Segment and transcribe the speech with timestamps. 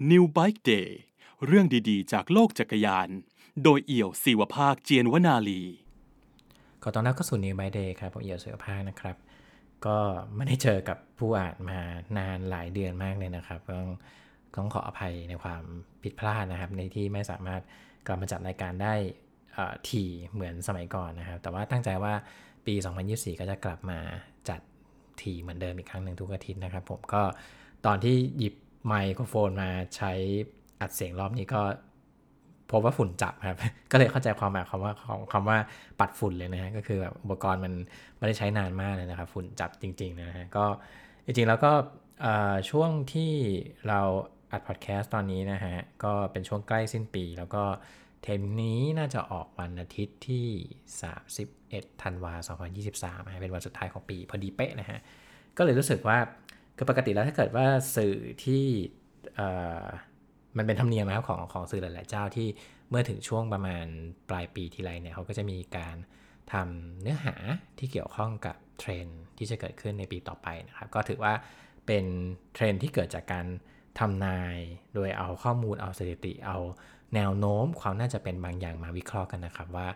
[0.00, 0.88] New Bike Day
[1.46, 3.08] เรื่องดีๆ จากโลกจักรยาน
[3.64, 5.62] โดยเอี่ยวศิวภาคเจียนวนาลี
[6.82, 9.16] ขอต้อนรับเข้าสู่ New Bike Day ครับผมเอี่ยวศิวภาคนะครับ
[9.86, 9.98] ก็
[10.36, 11.80] ไม่ได้เจอกับผู้อ่านมา
[12.18, 13.88] นานหลายเดือนมากเลยนะครับต้อง
[14.56, 15.62] ต้องขออภัยในความ
[16.02, 17.62] ผิดพลาดนะครับ ในที่ไม่สามารถ
[18.06, 18.94] กลับมาจัดรายการได้
[19.88, 20.02] ที
[20.32, 22.14] เหมือนสมัยก่อนนะครับ แต่ว่าตั้งใจว่า
[22.66, 22.74] ปี
[23.06, 23.98] 2024 ก็จะกลับมา
[24.48, 24.60] จัด
[25.20, 27.22] ทีเหมือนเดิมอีกครั้งหนึ่งทุกอาทิตย์นะครับ ผมก็
[27.86, 28.54] ตอนที่หยิบ
[28.86, 30.12] ไมโครโฟนมาใช้
[30.80, 31.62] อัดเสียงรอบนี้ก็
[32.70, 33.58] พบว่าฝุ่นจับครับ
[33.92, 35.58] ก็เลยเข้าใจความหมายคำว่าของคำว่า
[36.00, 37.72] ปัดฝุ่นเลยนะฮะ ก็คือแบบอุปกรณ์มัน
[38.18, 40.66] ไม่ได้ใช้นานมากเลยนะครับ ฝุ่นจับจริงๆนะฮะ ก็
[41.24, 41.72] จริงๆแล้วก็
[42.70, 43.32] ช่วงที่
[43.88, 44.00] เรา
[44.52, 47.64] อัดพอดแคสต์ตอนนี้นะฮะ ก็เป็นช่วงใกล้สิ้นปี แล้วก็
[48.22, 50.46] เทมนี้น่าจะออกวันอาทิตย์ที่
[51.24, 54.98] 31ธันวาคม2023นะเป็นวันสุดท้ายของปีพอดีเป๊ะนะฮะ
[55.56, 56.18] ก็เลยรู้สึกว่า
[56.76, 58.14] คือปกติแล้วถ้าเกิดว่าสื่อ
[58.44, 58.64] ที่
[60.56, 62.48] มันเป็นธรรมเนียมนะครับของของสื่อหลาย ๆ เจ้าที่
[62.90, 63.86] เมื่อถึงช่วงประมาณ
[64.30, 65.96] ปลายปีทีไรเนี่ยเขาก็จะมีการ
[66.52, 67.34] ทำเนื้อหา
[67.78, 69.06] ที่เกี่ยวข้องกับเทรน
[69.38, 71.32] ที่จะเกิดขึ้นในปีต่อไปนะครับ ก็ถือว่า
[71.86, 72.04] เป็น
[72.54, 73.46] เทรนที่เกิดจากการ
[73.98, 74.58] ทำนาย
[74.94, 76.58] โดยเอาข้อมูลเอาสถิติ เอา
[77.14, 79.88] แนวโน้มความน่าจะเป็นบางอย่างมาวิเคราะห์กันนะครับว่า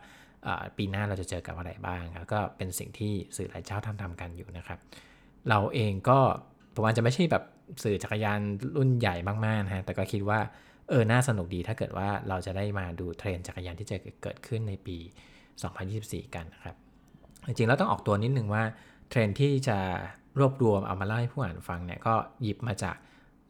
[0.77, 4.79] ปีหน้าเราจะเจอกับอะไรบ้างครับก็เป็นสิ่งที่สื่อหลายเจ้าทำทำกันอยู่นะครับ
[5.49, 6.21] เราเองก็
[6.75, 7.45] ผมอาจจะไม่ใช่แบบ
[7.83, 8.41] สื่อจักรยาน
[8.77, 9.15] รุ่นใหญ่
[9.47, 10.41] มากๆนะฮะ แต่ก็คิดว่า
[10.89, 14.97] เออ น่าสนุกดีถ้าเกิดว่าเราจะได้มาดูเทรนจักรยานที่จะเกิดขึ้นในปี
[15.67, 16.77] 2024 กันนะครับ
[17.47, 18.65] จริงๆ แล้วต้องออกตัวนิดนึงว่า
[19.11, 19.79] เทรนที่จะ
[20.39, 22.97] รวบรวมเอามาเล่าให้ผู้อ่านฟังเนี่ยก็หยิบมาจาก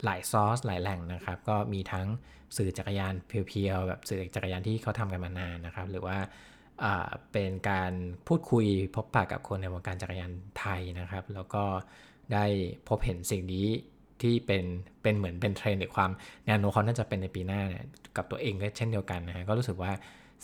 [0.04, 2.06] หลายซอสหลายแหล่งนะครับ ก็มีทั้ง
[2.56, 6.16] สื่อจักรยานเพียวๆแบบสื่อจักรยานที่เขาทำกันมานานนะครับ หรือว่า
[7.32, 7.92] เป็นการ
[8.26, 11.64] พูดคุยพบปะกับคนในวงการจักรยานไทยนะครับ แล้วก็
[12.32, 12.44] ได้
[12.88, 13.66] พบเห็นสิ่งนี้
[14.22, 14.64] ที่เป็น
[15.02, 16.10] เป็นเหมือนเป็นเทรนหรือความ
[16.46, 17.84] แนวโน้มเขาน่าจะเป็นในปีหน้าเนี่ย
[18.16, 19.92] กับตัวเองก็เช่นเดียวกันนะฮะก็รู้สึกว่า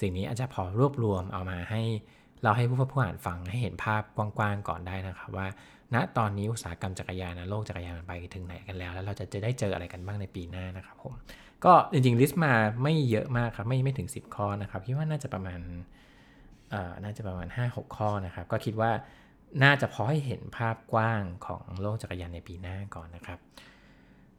[0.01, 1.83] สิ่งนี้อาจจะพอรวบรวมเอามาให้
[2.43, 5.47] เราให้ผู้ผู้อ่านฟังให้เห็นภาพกว้างๆก่อนได้นะครับว่า
[5.95, 11.15] ณตอนนี้อุตสาหกรรมจักรยานนะโลกจักรยานมันไปถึงไหนกันแล้ว แล้วเราจะจะได้เจออะไรกันบ้างในปีหน้านะครับผม
[11.65, 12.53] ก็จริงๆลิสต์มา
[12.83, 15.61] ไม่เยอะมากครับไม่ไม่ถึง 10 ข้อนะครับคิดว่าน่าจะประมาณ
[16.71, 18.91] เอ่อน่าจะประมาณ 5-6 ข้อนะครับ ก็คิดว่า
[19.63, 23.39] น่าจะพอให้เห็นภาพกว้างของโลกจักรยานในปีหน้าก่อนนะครับ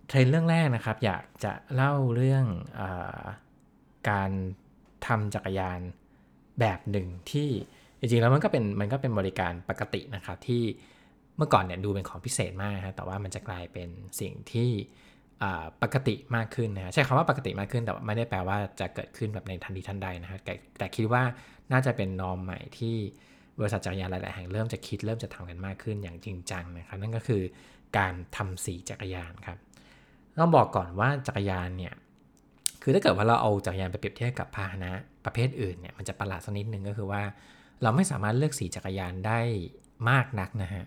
[0.07, 2.45] เทรนเรื่องแรกนะครับ อยากจะเล่าเรื่อง
[2.79, 2.81] อ
[4.09, 4.31] การ
[5.07, 5.79] ทำจักรยาน
[6.59, 7.49] แบบหนึ่งที่
[7.99, 10.63] จริงๆแล้วมันก็เป็นมันก็เป็นบริการปกตินะครับที่
[11.37, 13.89] เมื่อก่อนเนี่ยดูเป็นของพิเศษมากฮะแต่ว่ามันจะกลายเป็น
[14.19, 14.69] สิ่งที่
[15.83, 21.23] ปกติมากขึ้นนะใช้คำว่าปกติมากขึ้นแต่ไม่ได้แปลว่าจะเกิดขึ้นแบบในทันทีทันใดนะฮะแต่แต่คิดว่า
[21.71, 22.97] น่าจะเป็นนอมใหม่ที่
[23.59, 27.41] บริษัทจักรยานหลาย ๆ แห่งเริ่มจะคิดเริ่มจะทำกันมากขึ้นอย่างจริงจังนะครับนั่นก็คือ
[27.97, 29.57] การทำสีจักรยานครับ
[30.39, 31.93] ต้องบอกก่อนว่าจักรยานเนี่ย
[32.81, 34.91] คือถ้าเกิดว่าเราเอาจักรยานไปเปรียบเทียบกับพาหนะ
[35.25, 37.23] ประเภทอื่นเนี่ยมันจะประหลาดสักนิดนึงก็คือว่า
[37.83, 39.39] เราไม่สามารถเลือกสีจักรยานได้
[40.09, 40.85] มากนักนะฮะ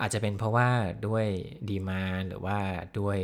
[0.00, 0.68] อาจจะเป็นเพราะว่า
[1.06, 1.26] ด้วย
[1.68, 2.58] ดีมาหรือว่า
[2.98, 3.18] ด้วย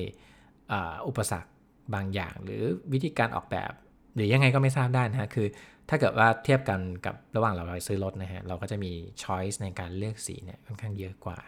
[1.07, 1.51] อุปสรรค
[1.95, 3.73] บางอย่าง หรือวิธีการออกแบบ
[4.15, 5.47] หรือยังไงก็ไม่ทราบได้นะฮะคือ
[5.89, 11.39] ถ้าเกิดว่าเทียบกันกับระหว่างเราไปซื้อรถนะฮะ เราก็จะมีช้อยส์ในการเลือกสีเนี่ยค่อนข้างเยอะกว่า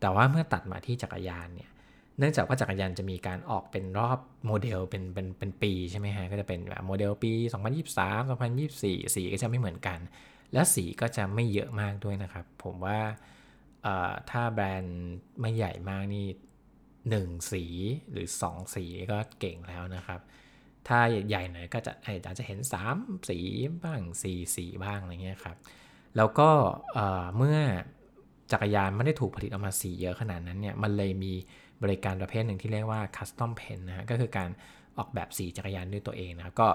[0.00, 1.70] แต่ว่าเมื่อตัดมาที่จักรยานเนี่ย
[2.18, 7.32] เนื่องจากว่าจักรยานจะมีการออกเป็นรอบโมเดลเป็นเป็นเป็นปีใช่ไหมฮะ ก็จะเป็นแบบโมเดลปี
[7.82, 8.30] 2023
[8.68, 9.98] 2024 สีก็จะไม่เหมือนกัน
[10.52, 13.00] และสีก็จะไม่เยอะมากด้วยนะครับ ผมว่า
[14.30, 15.02] ถ้าแบรนด์
[15.40, 16.26] ไม่ใหญ่มากนี่
[16.88, 17.64] 1 สี
[18.12, 20.20] หรือ 2 สีก็เก่งแล้วนะครับ
[20.88, 22.58] ถ้าใหญ่หน่อยก็จะอาจจะเห็น
[22.92, 23.38] 3 สี
[23.84, 25.56] บ้าง 4 สีบ้างอะไรเงี้ยครับ
[26.16, 26.50] แล้วก็
[27.36, 27.58] เมื่อ
[28.52, 31.32] จักรยานไม่ได้ถูกผลิตออกมาสีเยอะขนาดนั้นเนี่ย มันเลยมี
[31.82, 34.50] บริการประเภทหนึ่งที่เรียกว่า custom pen นะฮะ ก็คือการ
[34.98, 36.68] ออกแบบสีจักรยานด้วยตัวเองนะก็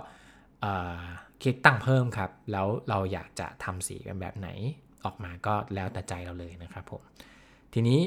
[1.44, 4.50] คิดตั้งเพิ่มครับ แล้วเราอยากจะทำสีกันแบบไหน
[5.06, 7.02] ออกมาก็แล้วแต่ใจเราเลยนะครับผม
[7.74, 8.00] ทีนี้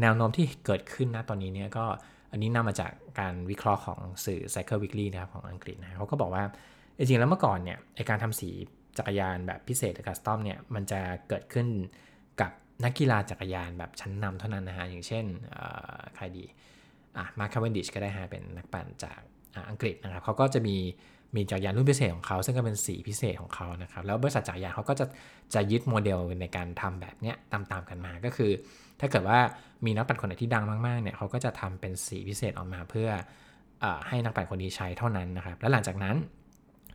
[0.00, 1.86] แนวโน้มที่เกิดขึ้นนะตอนนี้เนี่ยก็
[2.32, 6.44] อันนี้นำมาจากการวิเคราะห์ของสื่อ Cycle Weekly นะครับของอังกฤษนะเขาก็บอกว่า
[6.98, 7.78] จริงๆแล้วเมื่อก่อนเนี่ย
[8.10, 8.50] การทำสี
[8.98, 11.66] จักรยานแบบพิเศษหรือ custom เนี่ยมันจะเกิดขึ้น
[12.40, 12.50] กับ
[12.84, 15.24] นักกีฬาจักรยานแบบชั้นนำเท่านั้นนะฮะอย่างเช่น
[16.14, 16.44] ใครดี
[17.18, 19.20] อะ Mark Cavendish ก็ได้ฮะเป็นนักปั่นจาก
[19.70, 20.76] อังกฤษนะครับเขาก็จะมี
[21.36, 25.06] มีจักรยานรุ่นพิเศษของเขา ซึ่งก็เป็นสีพิเศษของเขานะครับแล้วบริษัทจักรยานเขาก็จะ
[25.54, 28.50] จะยึดโมเดลในการทำแบบเนี้ยตามๆกันมาก็คือ
[29.00, 29.38] ถ้าเกิดว่า
[29.86, 33.08] มีนักปั่นคนไหนที่ดังมากๆเนี่ยเขาก็จะทำเป็นสีพิเศษออกมาเพื่อ
[33.84, 36.16] อให้นักปั่นคนนี้ใช้เท่านั้นนะครับ แล้วหลังจากนั้น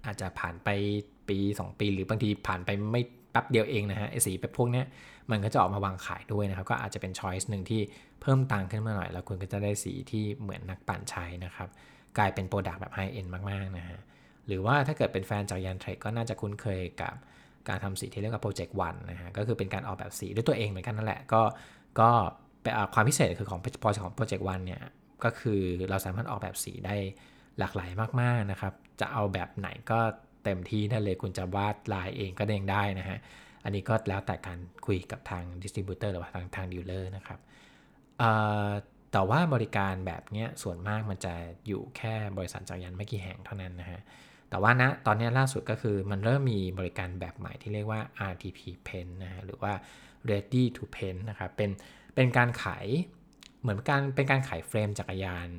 [0.06, 0.69] อาจจะผ่านไป
[1.30, 3.01] ปี 2 ปี หรือบางทีผ่านไปไม่
[3.31, 4.86] แป๊บเดียวเองนะฮะไอสีแบบพวกเนี้ย
[5.31, 7.81] มันก็จะออกมาวางขายด้วยนะครับ ก็อาจจะเป็น choice หนึ่งที่
[8.21, 11.69] เพิ่มตังค์ขึ้นมาหน่อย แล้วคุณก็จะได้สีที่เหมือนนักปั่นใช้นะครับ
[12.18, 14.00] กลายเป็น product แบบ high-end มากๆนะฮะ
[14.48, 17.15] หรือว่าถ้าเกิดเป็นแฟนจักรยาน Trek ก็น่าจะคุ้นเคยกับ
[17.69, 21.42] การทำสีที่เรียกว่า Project One นะฮะก็คือเป็นการออกแบบสีด้วยตัวเองเหมือนกันนั่นแหละก็
[22.00, 22.10] ก็
[22.94, 24.82] ความพิเศษคือของพอของ Project One เนี่ย
[25.24, 26.96] ก็คือเราสามารถออกแบบสีได้
[27.60, 27.90] หลากหลาย
[28.22, 30.00] มากๆนะครับ จะเอาแบบไหนก็
[30.44, 33.18] เต็มที่ได้เลยคุณจะวาดลายเองก็เองได้นะฮะ
[33.64, 37.40] อันนี้ก็แล้วแต่การคุยกับทาง distributor หรือว่าทางทาง dealer นะครับ
[39.12, 41.34] แต่ว่าบริการแบบนี้ส่วนมากมันจะ
[41.68, 44.02] อยู่แค่บริษัทจักรยานไม่กี่แห่งเท่านั้นนะฮะ
[44.50, 48.02] แต่ว่าณนะตอนนี้ล่าสุดก็คือมันเริ่มมีบริการแบบใหม่ที่เรียกว่า
[48.32, 49.74] RTP Pen นะฮะหรือว่า
[50.30, 51.70] Ready to Pen นะครับเป็น
[52.16, 52.88] เป็นการขาย
[53.62, 55.50] เหมือนการเป็นการขายเฟรมจักรยาน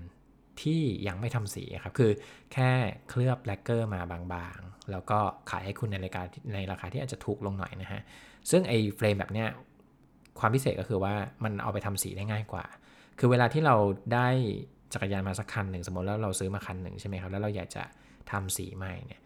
[0.62, 2.10] ที่ยังไม่ทำสีครับ คือ
[2.52, 2.70] แค่
[3.08, 5.18] เคลือบแลกเกอร์มาบางๆ แล้วก็
[5.50, 6.22] ขายให้คุณในราคา
[6.54, 8.02] ในราคาที่อาจจะถูกลงหน่อยนะฮะ
[8.50, 9.48] ซึ่งไอ้เฟรมแบบเนี้ย
[10.38, 11.14] ความพิเศษก็คือว่า
[11.44, 12.64] มันเอาไปทำสีได้ง่ายกว่า
[13.18, 13.76] คือเวลาที่เรา
[14.14, 14.28] ได้
[14.94, 17.84] จักรยานมาสักคันหนึ่งสมมติแล้วเราซื้อมาคันหนึ่งใช่ไหมครับ แล้วเราอยากจะ
[18.30, 19.20] ทำสีใหม่เนี่ย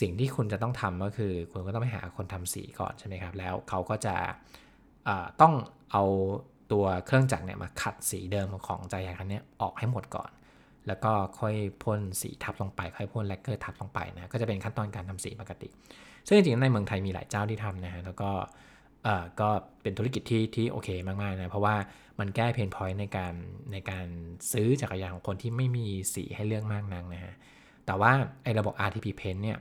[0.00, 4.16] สิ่งที่คุณจะต้องทำก็คือคุณก็ต้องไปหาคนทำสีก่อนใช่ไหมครับ แล้วเขาก็จะ
[5.40, 5.54] ต้อง
[5.92, 6.04] เอา
[6.72, 10.30] ตัวเครื่องจักรเนี่ยมาขัดสีเดิมของจักรยานคันนี้ออกให้หมดก่อน
[10.86, 15.68] แล้วก็ค่อยพ่นสีทับลงไปค่อยพ่นแลกเกอร์ทับลงไปนะก็จะเป็นขั้นตอนการทำสีปกติ
[16.26, 18.30] ซึ่งจริงๆในเมืองไทยมีหลายเจ้าที่ทำนะฮะแล้วก็
[19.04, 19.48] เออก็
[19.82, 21.76] เป็นธุรกิจที่ที่โอเคมากๆนะเพราะว่า
[22.20, 23.34] มันแก้เพนพอยต์ในการ
[23.72, 24.06] ในการ
[24.52, 27.34] ซื้อจักรยานของคนที่ไม่มีสีให้เลือกมากนักนะฮะ
[27.86, 29.58] แต่ว่าไอ้ระบบ RTP Pen เนี่ย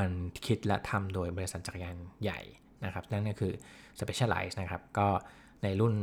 [0.00, 0.10] มัน
[0.46, 2.40] คิดและทำโดยบริษัทจักรยานใหญ่
[2.84, 3.52] นะครับ นั่นก็คือ
[4.00, 5.08] Specialized นะครับ ก็
[5.62, 5.94] ในรุ่น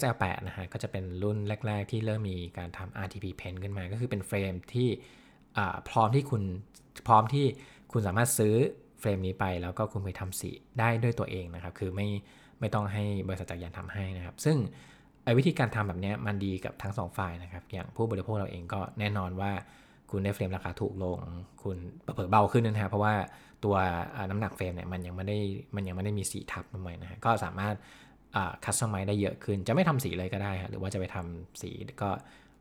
[0.00, 4.88] SL8 นะฮะ ก็จะเป็นรุ่นแรก ๆ ที่เริ่มมีการทำ RTP Pen ขึ้นมา ก็คือเป็นเฟรมที่
[5.88, 6.42] พร้อมที่คุณ
[7.06, 7.46] พร้อมที่
[7.92, 8.54] คุณสามารถซื้อ
[9.00, 12.08] เฟรมนี้ไปแล้วก็คุณไปทำสีได้ด้วยตัวเองนะครับ คือไม่
[12.60, 14.56] ไม่ต้องให้บริษัทจักรยานทำให้นะครับ ซึ่ง
[15.24, 19.52] ไอ้วิธีการทำแบบนี้มันดีกับทั้ง2ฝ่ายนะครับ อย่างผู้บริโภคเราเองก็แน่นอนว่า
[20.10, 21.18] คุณได้เฟรมราคาถูกลง
[21.62, 21.76] คุณ
[22.16, 23.14] เปิดเบาขึ้นนะครับเพราะว่า
[23.64, 23.76] ตัว
[24.30, 25.38] น้ำหนักเฟรมเนี่ยมันยังไม่ได้
[25.76, 27.74] มันยังไม่ได้มีสีทับลงไปนะฮะก็สามารถ
[28.64, 31.70] คัสตอมไมได้เยอะขึ้น จะไม่ทำสีเลยก็ได้หรือว่าจะไปทำสี
[32.02, 32.10] ก็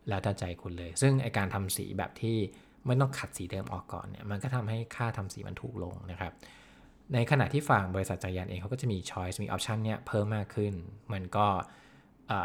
[0.09, 2.37] แล้วแต่ใจคุณเลย ซึ่งไอการทำสีแบบที่
[2.85, 6.33] ไม่ต้องขัดสีเดิมออกก่อนเนี่ยมันก็ทำให้ค่าทำสีมันถูกลงนะครับ
[7.13, 10.73] ในขณะที่ฝั่งบริษัทจักรยานเองเขาก็จะมี choice มี option เนี่ยเพิ่มมากขึ้น
[11.13, 11.47] มันก็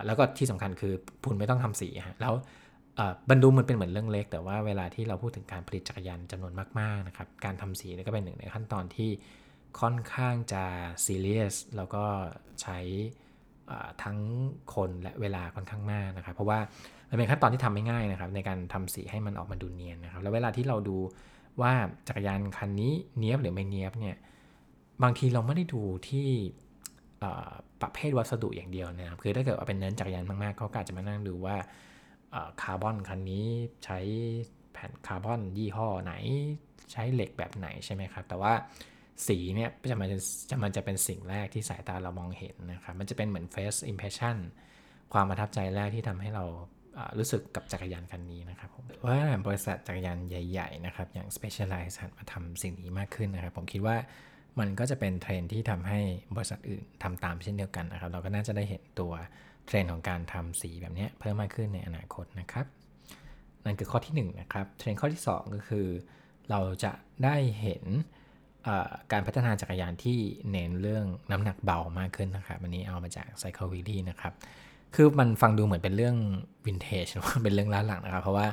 [0.07, 0.93] แล้วก็ที่สำคัญคือ
[1.27, 2.35] คุณไม่ต้องทำสีฮะแล้ว
[3.31, 9.11] บรรดูมันเป็นเหมือนเรื่องเล็ก แต่ว่าเวลาที่เราพูดถึงการผลิตจักรยานจำนวนมากๆนะครับการทำสีก็เป็นหนึ่งในขั้นตอนที่
[9.81, 10.65] ค่อนข้างจะ
[11.05, 12.05] ซีเรียสแล้วก็
[12.63, 12.79] ใช้
[14.03, 14.19] ทั้ง
[14.75, 16.59] คนและเวลาค่อนข้างมากนะครับ เพราะว่า
[17.11, 20.99] มันเป็นขั้นตอนที่ทำไม่ง่ายนะครับ ในการทำสีให้มันออกมาดูเนียนนะครับ แล้วเวลาที่เราดู
[21.61, 21.73] ว่า
[22.09, 24.17] จักรยานคันนี้เนี้ยบหรือไม่เนี้ยบเนี่ย
[25.03, 26.29] บางทีเราไม่ได้ดูที่
[27.83, 31.57] ประเภทวัสดุอย่างเดียวนะครับ คือถ้าเกิดว่าเป็นเนื้อจักรยานมากๆเขาก็อาจจะมานั่งดูว่า
[32.63, 33.47] คาร์บอนคันนี้
[33.85, 33.99] ใช้
[34.73, 36.15] แผ่นคาร์บอนยี่ห้อไหน
[36.93, 38.53] ใช้เหล็กแบบไหนใช่ไหมครับ แต่ว่า
[39.27, 40.19] สีเนี่ยจะมันจะ
[40.63, 44.37] มันจะเป็นสิ่งแรกที่สายตาเรามองเห็นนะครับ มันจะเป็นเหมือน face impression
[45.13, 46.45] ความประทับใจแรกที่ทำให้เรา
[47.19, 53.97] รู้สึกกับจักรยานคันนี้นะครับผมว่าบริษัทจักรยานใหญ่ ๆ นะครับ อย่าง Specialized มาทำสิ่งนี้มากขึ้นนะครับ ผมคิดว่า
[54.59, 56.01] มันก็จะเป็นเทรนที่ทำให้
[56.37, 59.13] บริษัทอื่นทำตามเช่นเดียวกันนะครับ เราก็น่าจะได้เห็นตัว
[59.69, 62.67] เทรนของการทำสีแบบนี้เพิ่มมากขึ้นในอนาคตนะครับ
[63.65, 65.87] นั่นคือข้อที่1นนะครับ เทรนข้อที่ 2 ก็คือ
[66.51, 66.93] เราจะ
[67.25, 67.85] ได้เห็น
[69.13, 70.19] การพัฒนาจักรยานที่
[70.51, 74.33] เน้นเรื่องน้ำหนักเบามากขึ้นนะครับอันนี้เอามาจาก Cycle w e e k l y นะครับ
[74.95, 76.17] คือมันฟังดูเหมือนเป็นเรื่อง
[76.67, 78.47] วินเทจหรือว่าเป็นเรื่องล้าหลังนะครับ เพราะว่า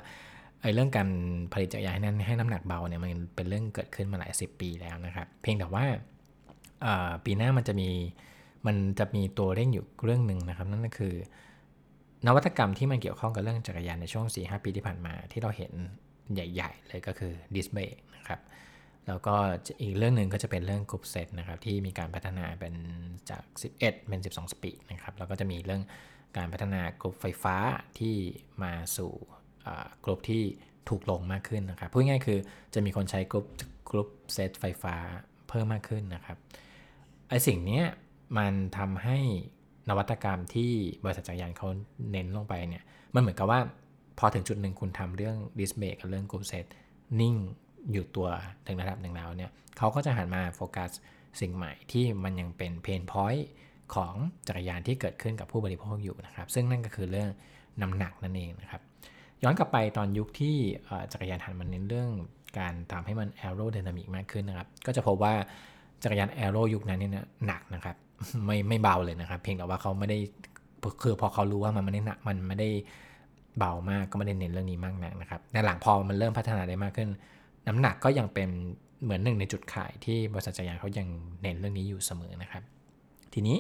[0.62, 1.10] ไอ้เรื่องการ
[1.54, 5.86] ผลิตจักรยานนั้นให้น้ำหนักเบาเนี่ยมันเป็นเรื่องเกิดขึ้นมาหลายสิบปีแล้วนะครับ เพียงแต่ว่า
[7.26, 7.90] ปีหน้ามันจะมี
[8.68, 11.16] มันจะมีตัวเร่งอยู่เรื่องหนึ่งนะครับ นั่นก็คือ
[12.28, 15.74] นวัตกรรมที่มันเกี่ยวข้องกับเรื่องจักรยานในช่วง 4-5 ปีที่ผ่านมา ที่เราเห็น
[16.34, 18.40] ใหญ่ๆ เลยก็คือ disc brake นะครับ
[19.08, 19.36] แล้วก็
[19.82, 22.74] อีกเรื่องหนึ่งก็จะเป็นเรื่อง groupset นะครับ ที่มีการพัฒนาเป็น
[23.30, 25.84] จาก 11 เป็น 12 speed นะครับ แล้วก็จะมีเรื่อง
[26.38, 27.56] การพัฒนากรุ๊ปไฟฟ้า
[28.00, 28.16] ที่
[28.64, 29.12] มาสู่
[30.04, 30.44] กรุ๊ปที่
[30.90, 32.40] ถูกลงมากขึ้นนะครับ พูดง่ายคือ
[32.74, 33.46] จะมีคนใช้ group
[33.90, 34.96] groupset ไฟฟ้า
[35.50, 36.38] เพิ่มมากขึ้นนะครับ
[37.30, 37.82] ไอสิ่งนี้
[38.38, 39.18] มันทำให้
[39.90, 40.72] นวัตกรรมที่
[41.04, 41.68] บริษัทจักรยานเขา
[42.12, 43.60] เน้นลงไปเนี่ย มันเหมือนกับว่า
[44.20, 46.66] พอถึงจุดหนึ่งคุณทำเรื่อง disc brake กับเรื่อง groupset
[47.20, 47.36] นิ่ง
[47.92, 48.28] อยู่ตัว
[48.68, 50.90] ถึงระดับหนึ่งแล้วเนี่ยเขาก็จะหันมาโฟกัส
[51.40, 53.48] สิ่งใหม่ที่มันยังเป็น pain point
[53.96, 54.14] ของ
[54.48, 57.30] จักรยานที่เกิดขึ้นกับผู้บริโภคอยู่นะครับ ซึ่งนั่นก็คือเรื่อง
[57.82, 58.82] น้ำหนักนั่นเองนะครับ
[59.44, 60.56] ย้อนกลับไปตอนยุคที่
[61.14, 62.10] จักรยานหันมาเน้นเรื่อง
[62.60, 65.34] การทำให้มัน aerodynamic มากขึ้นนะครับ ก็จะพบว่า
[66.04, 67.96] จักรยาน aero ยุคนั้นเนี่ยหนักนะครับ
[68.46, 70.18] ไม่ไม่เบาเลยนะครับ เพียงแต่ว่าเขาไม่ได้
[71.04, 72.70] คือพอเขารู้ว่ามันไม่ได้หนักมันไม่ได้
[73.58, 77.10] เบามากก็ไม่ได้เน้นเรื่องนี้มากนักนะครับในหลังพอมันเริ่มพัฒนาได้มากขึ้น
[77.68, 78.50] น้ำหนักก็ยังเป็น
[79.04, 81.08] เหมือนหนึ่งในจุดขายที่บริษัทจักรยานเขายัง
[81.42, 82.64] เน้นเรื่องนี้อยู่เสมอนะครับ
[83.34, 83.58] ทีนี้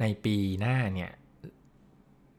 [0.00, 1.10] ในปีหน้าเนี่ย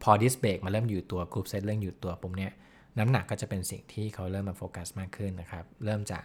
[0.02, 2.52] พอ disc brake มาเริ่มอยู่ตัว groupset เริ่มอยู่ตัวปุ๊บเนี่ย
[2.98, 6.20] น้ำหนักก็จะเป็นสิ่งที่เขาเริ่มมาโฟกัสมากขึ้นนะครับ เริ่มจะ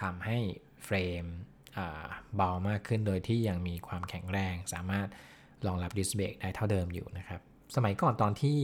[0.00, 0.38] ทำให้
[0.84, 1.24] frame
[2.36, 5.08] เบามากขึ้นโดยที่ยังมีความแข็งแรง สามารถ
[5.66, 7.40] รองรับ disc brake ได้เท่าเดิมอยู่นะครับ
[7.76, 8.58] สมัยก่อนตอนที่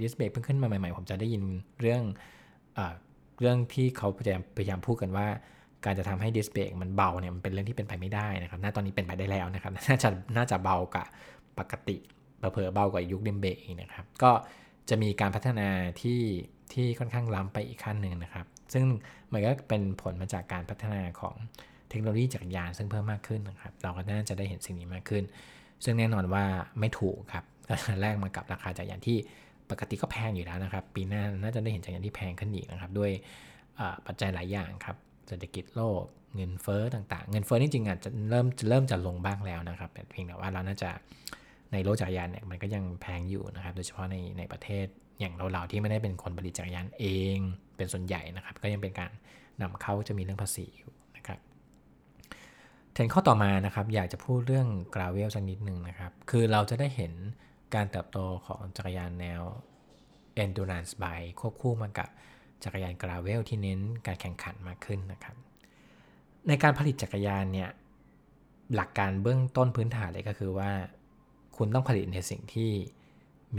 [0.00, 1.42] disc brake เพิ่งขึ้นมาใหม่ๆ ผมจะได้ยิน
[1.80, 2.02] เรื่อง
[2.78, 2.80] อ
[3.40, 5.26] เรื่องที่เขาพยายามพยายามพูดกันว่า
[5.84, 11.04] การจะทำให้ดิสเบรกมันเบาเนี่ยมันเป็นเรื่องที่เป็นไปไม่ได้นะครับ ณ ตอนนี้เป็นไปได้แล้วนะครับ น่าจะน่าจะเบากว่า
[11.58, 11.96] ปกติ
[12.52, 14.30] เผลอเบากว่ายุคดิมเบรกนะครับ ก็
[14.88, 15.68] จะมีการพัฒนา
[16.02, 16.20] ที่
[16.72, 18.84] ที่ค่อนข้างล้ำไปอีกขั้นหนึ่งนะครับ ซึ่ง
[19.32, 21.34] มันก็เป็นผลมาจากการพัฒนาของ
[21.90, 25.24] เทคโนโลยีจักรยานซึ่งเพิ่มมากขึ้นนะครับ เราก็น่าจะได้เห็นสิ่งนี้มากขึ้น
[25.84, 26.44] ซึ่งแน่นอนว่า
[26.80, 27.44] ไม่ถูกครับ
[28.00, 29.18] แลกมากับราคาจักรยานที่
[29.70, 33.10] ปกติก็แพงอยู่แล้วนะครับ ปีหน้าน่าจะได้เห็นจักรยานที่แพงขึ้นอีกนะครับ ด้วย
[34.06, 34.96] ปัจจัยหลายอย่างครับ
[35.28, 36.02] เศรษฐกิจโลก
[36.36, 40.90] เงินเฟ้อต่างๆ เงินเฟ้อนี่จริงอาจจะเริ่มเริ่มจะลงบ้างแล้วนะครับแต่เพียงแต่ว่าเราน่าจะ
[41.72, 44.86] ในโลกจักรยานเนี่ยมันก็ยังแพงอยู่นะครับ โดยเฉพาะในในประเทศ
[45.20, 47.04] อย่างเราๆที่ไม่ได้เป็นคนผลิตจักรยานเอ
[47.36, 47.38] ง
[47.76, 49.10] เป็นส่วนใหญ่นะครับ ก็ยังเป็นการ
[49.62, 50.90] นำเข้าจะมีเรื่องภาษีอยู่
[52.98, 57.12] นะครับเทนข้อต่อมานะครับอยากจะพูดเรื่องกราเวลสักนิดหนึ่งนะครับ คือเราจะได้เห็น
[57.74, 59.42] การเติบโตของจักรยานแนว
[60.44, 62.08] endurance bike ควบคู่มากับ
[62.64, 65.36] จักรยานกราเวลที่เน้นการแข่งขันมากขึ้นนะครับ
[66.48, 67.70] ในการผลิตจักรยานเนี่ย
[68.74, 70.70] หลักการเบื้องต้นพื้นฐานเลยก็คือว่า
[71.56, 72.70] คุณต้องผลิตในสิ่งที่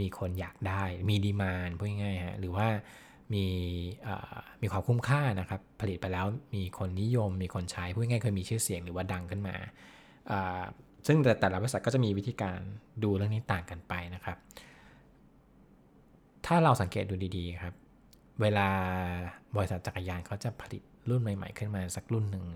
[0.00, 2.68] มีคนอยากได้ มีดีมานพูดง่ายๆฮะหรือว่า
[3.34, 3.46] มี
[4.62, 9.56] มีความคุ้มค่านะครับ ผลิตไปแล้วมีคนนิยม มีคนใช้พูดง่ายๆเคยมีชื่อเสียงหรือว่าดังขึ้นมา
[11.06, 12.58] ซึ่งแต่แต่ละบริษัทก็จะมีวิธีการ
[13.02, 14.38] ดูเรื่องนี้ต่างกันไปนะครับ
[16.46, 17.74] ถ้าเราสังเกตดูดีๆครับ
[18.40, 18.68] เวลา
[19.56, 22.46] บริษัทจักรยานเขาจะผลิตรุ่นใหม่ๆ ขึ้นมาสักรุ่นหนึ่ง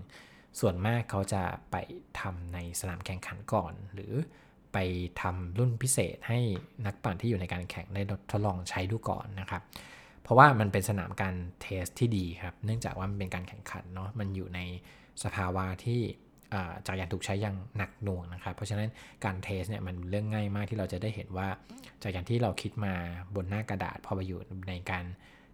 [0.59, 1.75] ส่วนมากเขาจะไป
[2.19, 4.13] ทำในสนามแข่งขันก่อน หรือ
[4.73, 4.77] ไป
[5.21, 6.39] ทำรุ่นพิเศษให้
[6.85, 8.01] นักปั่นที่อยู่ในการแข่งได้
[8.31, 9.61] ทดลองใช้ดูก่อนนะครับ
[10.23, 14.59] เพราะว่ามันเป็นสนามการเทสที่ดีครับ เนื่องจากว่ามันเป็นการแข่งขันเนาะ มันอยู่ใน
[15.23, 16.01] สภาวะที่
[16.85, 18.89] จักรยานถูกใช้อย่างหนักหน่วงนะครับ เพราะฉะนั้น
[19.25, 21.47] การเทสเนี่ยมันเรื่องง่ายมากที่เราจะได้เห็นว่า
[22.01, 22.93] จักรยานที่เราคิดมา
[23.35, 24.39] บนหน้ากระดาษพอไปอยู่
[24.69, 25.05] ในการ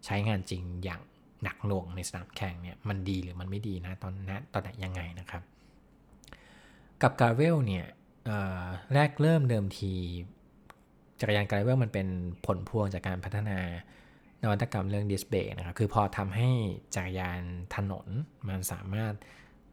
[0.06, 1.02] ใช้งานจริงอย่าง
[1.44, 5.44] หนักหน่วงในสนามแข่งเนี่ยมันดีหรือมันไม่ดีนะตอนนั้นตอนไหนยังไงนะครับ
[7.02, 7.86] กับกาเวลเนี่ย
[8.94, 9.94] แรกเริ่มเดิมที
[11.22, 12.08] จักรยาน gravel มันเป็น
[12.46, 13.58] ผลพวงจากการพัฒนา
[14.44, 16.50] นวัตกรรมเรื่องดิสเบรกนะครับ คือพอทำให้
[16.96, 17.42] จักรยาน
[17.76, 18.08] ถนน
[18.50, 19.14] มันสามารถ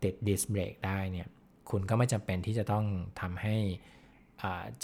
[0.03, 1.27] ติดดิสเบรกได้เนี่ย
[1.71, 2.85] คุณก็ไม่จำเป็นที่จะต้อง
[3.21, 3.57] ทำให้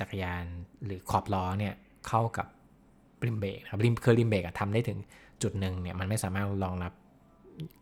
[0.00, 0.44] จักรยาน
[0.84, 1.74] หรือขอบล้อเนี่ย
[2.08, 2.46] เข้ากับ
[3.26, 4.98] rim brake ครับ rim คือ rim brake ทำได้ถึง
[5.42, 6.92] จุดหนึ่งเนี่ยมันไม่สามารถรองรับ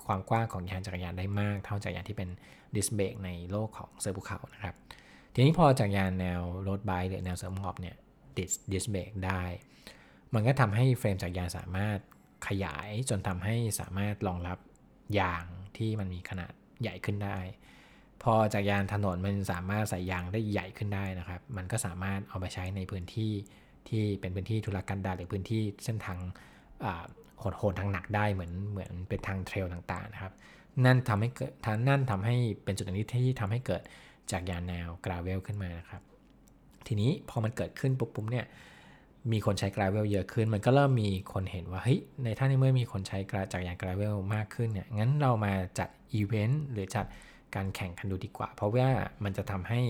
[0.06, 2.28] ความกว้างของยางจักรยานได้มาก เท่าจักรยานที่เป็น
[2.76, 4.74] ดิสเบรกในโลกของเซอร์ฟภูเขานะครับ
[5.34, 7.96] ทีนี้พอจากรยานแนวรถไบค์หรือแนวเสริมหอบเนี่ย
[8.36, 9.42] ดิสดิสเบรกได้
[10.34, 11.98] มันก็ทำให้เฟรมจากยานสามารถ
[12.48, 14.58] ขยายจนทำให้สามารถรองรับ
[15.18, 15.44] ยาง
[15.76, 17.38] ที่มันมีขนาดใหญ่ขึ้นได้
[18.22, 23.32] พอจากยานถนนมันสามารถใส่ยางได้ใหญ่ขึ้นได้นะครับ มันก็สามารถเอาไปใช้ในพื้นที่
[23.88, 26.18] ที่เป็นพื้นที่ธุรกันดารหรือพื้นที่เส้นทาง
[27.38, 30.32] โหดๆทางหนักได้เหมือนเหมือนเป็นทางเทรลต่างๆนะครับ
[30.84, 31.52] นั่นทำให้เกิด
[31.88, 33.82] นั่นทำให้เป็นจุดนี้ที่ทำให้เกิด
[34.32, 36.02] จากยานแนวกราเวลขึ้นมานะครับ
[36.86, 38.46] ทีนี้พอมันเกิดขึ้นปุ๊บปุ๊บเนี่ย
[39.32, 47.06] มีคนใช้กราเวลเยอะขึ้น มันก็เริ่มมีคนเห็นว่าเฮ้ยในท่านี้เมื่อมีคนใช้กราจากยานกราเวลมากขึ้นเนี่ยงั้นเรามาจัดอีเวนต์หรือจัด
[47.54, 48.88] การแข่งกันดูดีกว่า เพราะว่า
[49.24, 49.80] มันจะทำให้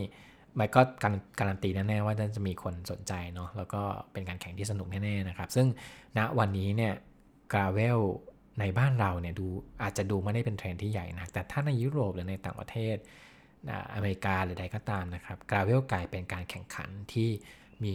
[0.59, 3.83] มันก็การการันตีแน่ๆว่าจะมีคนสนใจเนาะแล้วก็
[4.13, 5.67] เป็นการแข่งที่สนุกแน่ๆนะครับ ซึ่ง
[6.19, 6.95] ณวันนี้เนี่ย
[7.53, 7.99] กราเวล
[8.61, 9.47] ในบ้านเราเนี่ยดู
[9.83, 12.97] อาจจะดูไม่ได้เป็นเทรนที่ใหญ่นะแต่ถ้าในยุโรปหรือในต่างประเทศ
[13.95, 17.31] อเมริกาหรือใดก็ตามนะครับกราเวลกลายเป็นการแข่งขันที่
[17.85, 17.87] ม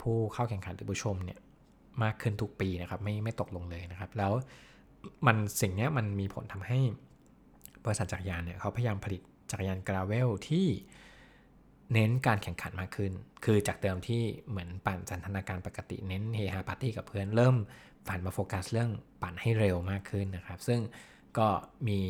[0.00, 1.38] ผู้เข้าแข่งขันหรือผู้ชมเนี่ย
[2.02, 4.32] มากขึ้นทุกปีนะครับไม่ไม่ตกลงเลยนะครับ แล้ว
[5.26, 6.78] มันสิ่งนี้มันมีผลทำให้
[7.84, 10.66] บริษัทจักรยานเนี่ยเขาพยายามผลิตจักรยานกราเวลที่
[11.92, 13.12] เน้นการแข่งขันมากขึ้น
[13.44, 17.56] คือจากเดิมที่เหมือนปั่นสันทนาการปกติเน้นเฮฮาปาร์ตี้กับเพื่อนเริ่ม
[18.08, 18.90] หันมาโฟกัสเรื่อง
[19.22, 20.80] ปั่นให้เร็วมากขึ้นนะครับ ซึ่ง
[21.38, 21.48] ก็
[21.88, 22.00] มี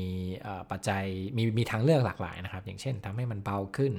[0.71, 1.05] ปัจจัย
[1.37, 3.93] มีมีทางเลือกหลากหลายนะครับ อย่างเช่นทำให้มันเบาขึ้น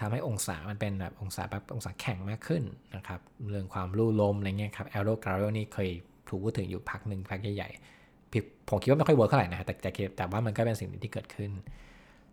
[0.00, 2.62] ทำให้องศามันเป็นแบบองศาแบบองศาแข่งมากขึ้น
[2.96, 5.88] นะครับเรื่องความลู่ลมอะไรเงี้ยครับ aero gravel นี่เคย
[6.28, 11.50] ถูกพูดถึงอยู่พักหนึ่งพักใหญ่ๆผมคิดว่าไม่ค่อย work เท่าไหร่นะแต่แต่แต่ว่ามันก็เป็นสิ่งที่เกิดขึ้น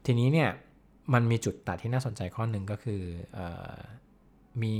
[0.06, 0.50] ทีนี้เนี่ย
[1.14, 3.02] มันมีจุดตัดที่น่าสนใจข้อหนึ่งก็คือ
[3.38, 3.40] อ
[4.64, 4.78] มี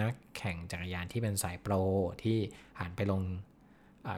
[0.00, 1.74] นักแข่งจักรยานที่เป็นสายโปร
[2.22, 2.38] ที่
[2.80, 3.22] หันไปลง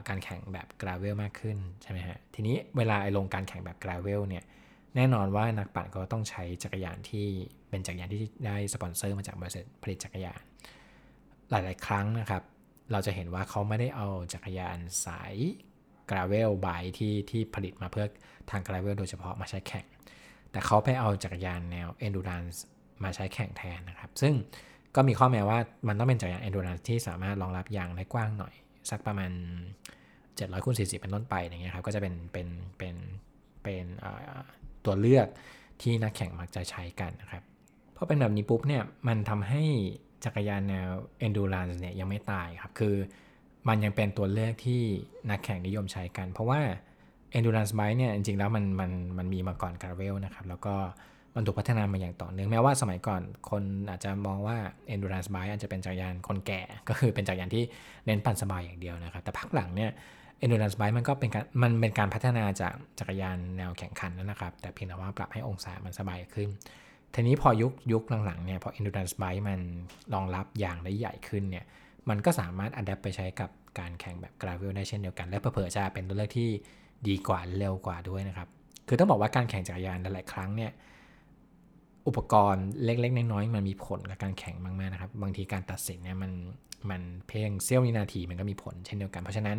[0.07, 4.43] การแข่งแบบกราเวลมากขึ้นใช่ไหมฮะทีนี้เวลาไอ้ลงการแข่งแบบกราเวลเนี่ย
[4.95, 7.27] แน่นอนว่านักปั่นก็ต้องใช้จักรยานที่
[7.69, 10.41] เป็นจักรยานที่ได้สปอนเซอร์มาจากบริษัทผลิตจักรยาน
[11.49, 12.43] หลาย ๆ ครั้งนะครับ
[12.91, 15.35] เราจะเห็นว่าเขาไม่ได้เอาจักรยานสาย
[16.09, 16.67] กราเวลไบ
[16.97, 18.05] ที่ที่ผลิตมาเพื่อ
[18.51, 19.85] ทางกราเวลโดยเฉพาะมาใช้แข่ง
[20.51, 22.57] แต่เขาไปเอาจักรยานแนว endurance
[23.03, 24.33] มาใช้แข่งแทนนะครับ ซึ่ง
[24.95, 28.53] ก็มีข้อแม้ว่ามันต้องเป็นจักรยาน endurance ที่สามารถรองรับยางได้กว้างหน่อย
[28.89, 29.31] สักประมาณ
[29.97, 32.95] 700คูณ40 เป็นต้นไปอย่างเงี้ยครับ ก็จะเป็นเป็นเป็น
[33.63, 33.85] เป็น
[34.85, 35.27] ตัวเลือก
[35.81, 37.43] ที่นักแข่งมักจะใช้กันนะครับ
[37.95, 39.63] พอเป็นแบบนี้ปุ๊บเนี่ยมันทำให้
[40.25, 40.87] จักรยานแนว
[41.25, 42.95] endurance เนี่ยยังไม่ตายครับ คือ
[43.67, 44.81] มันยังเป็นตัวเลือกที่
[45.29, 46.59] นักแข่งนิยมใช้กัน เพราะว่า
[47.37, 50.75] endurance bike เนี่ยจริงๆแล้วมันมันมันมีมาก่อน gravel นะครับ แล้วก็
[51.35, 54.57] มันถูกพัฒนามาอย่างต่อเนื่องแม้ว่าสมัยก่อนคนอาจจะมองว่า
[54.93, 57.63] endurance bike อาจจะเป็นจักรยานคนแก่ ก็คือเป็นจักรยานที่
[58.05, 59.91] เน้นปั่นสบายอย่างเดียวนะครับ แต่พักหลังเนี่ย
[60.43, 66.49] endurance bike มันก็เป็นการมันเป็นการพัฒนาจากจักรยานแนวแข่งขันนั่นนะครับ แต่เพียงแต่ว่าปรับให้องศามันสบายขึ้น
[67.13, 69.59] ทีนี้พอยุคยุคหลังๆเนี่ยพอ endurance bike มัน
[70.13, 71.65] รองรับยางได้ใหญ่ขึ้นเนี่ย
[72.09, 76.49] มันก็สามารถอัดแอปไปใช้กับการแข่งแบบ gravel ได้เช่นเดียวกัน และเผื่อจะเป็นตัวเลือกที่
[77.07, 78.47] ดีกว่าเร็วกว่าด้วยนะครับ
[78.87, 80.71] คือต้องบอกว่าการแข่งจักรยานหลายๆครั้งเนี่ย
[82.07, 86.31] อุปกรณ์เล็ก ๆ น้อยๆมันมีผลกับการแข่งมากๆนะครับ บางทีการตัดสินเนี่ยมัน
[86.89, 89.57] มันเพียงเสี้ยววินาทีมันก็มีผลเช่นเดียวกัน เพราะฉะนั้น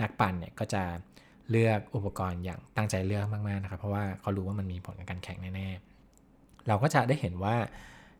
[0.00, 0.82] นักปั่นเนี่ยก็จะ
[1.50, 7.54] เลือกอุปกรณ์อย่างตั้งใจเลือกมากๆนะครับ เพราะว่าเขารู้ว่ามันมีผลกับการแข่งแน่ๆ เราก็จะได้เห็นว่า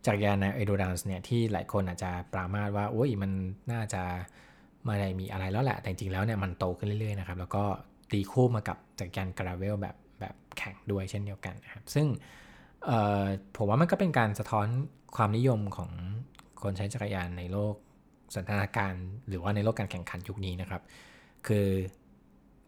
[0.06, 3.30] จักรยานในเอโดดานส์เนี่ยที่หลายคนอาจจะปรามาสว่าโอ้ยมัน
[3.72, 4.02] น่าจะ
[4.84, 7.64] ไม่ได้มีอะไรแล้วแหละ แต่จริงๆแล้วเนี่ยมันโตขึ้นเรื่อยๆนะครับแล้วก็
[8.12, 12.06] ตีคู่มากับจักรยานกราเวลแบบแบบแข่งด้วยเช่นเดียวกันนะครับซึ่ง
[13.56, 14.66] ผมว่ามันก็เป็นการสะท้อน
[15.16, 15.90] ความนิยมของ
[16.62, 17.74] คนใช้จักรยานในโลก
[18.34, 20.82] สถานการณ์หรือว่าในโลกการแข่งขันยุคนี้นะครับ
[21.46, 21.66] คือ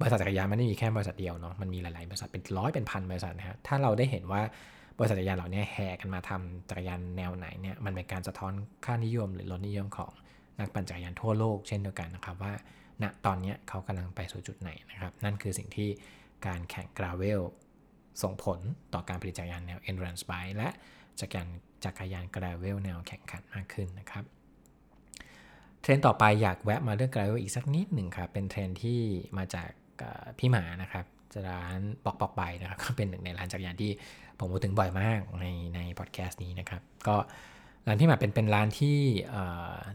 [0.01, 4.43] บริษัทจักรยานไม่ได้มีแค่บริษัทเดียวเนาะมันมีหลายๆบริษัทเป็นร้อยเป็นพันบริษัทนะฮะถ้าเราได้เห็นว่า
[4.99, 8.53] บริษัทจักรยานเหล่านี้แห่กันมาทำจักรยานแนวไหนเนี่ยมันเป็นการสะท้อน
[8.85, 10.11] ค่านิยม หรือรสนิยมของ
[10.61, 12.53] นักปั่นจักรยานทั่วโลกเช่นเดียวกันนะครับว่า
[13.03, 15.89] ณตอนนี้เขากำลังไปสู่จุดไหนนะครับ นั่นคือสิ่งที่
[16.47, 17.41] การแข่ง gravel
[18.23, 18.59] ส่งผล
[18.95, 20.69] ต่อการผลิตจักรยานแนว endurance bike และ
[21.21, 21.49] จักรยาน
[21.85, 24.25] จักรยาน gravel แนวแข่งขันมากขึ้นนะครับ
[25.83, 29.01] เทรนด์ต่อไปอยากแวะมาเรื่อง gravel อีกสักนิดหนึ่งครับ เป็นเทรนด์ที่
[29.37, 29.71] มาจาก
[30.39, 31.07] พี่หมานะครับ
[31.49, 33.91] ร้านปอกปอกใบนะครับก็เป็นหนึ่งในร้านจักรยานที่
[34.39, 37.17] ผมพูดถึงบ่อยมากในในพอดแคสต์นี้นะครับ ก็
[37.87, 38.99] ร้านที่มาเป็นเป็นร้านที่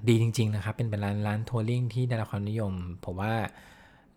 [0.10, 2.74] ดีจริง ๆ นะครับ เป็นเป็นร้านร้านทัวริงที่ได้รับความนิยม
[3.06, 3.34] ผมว่า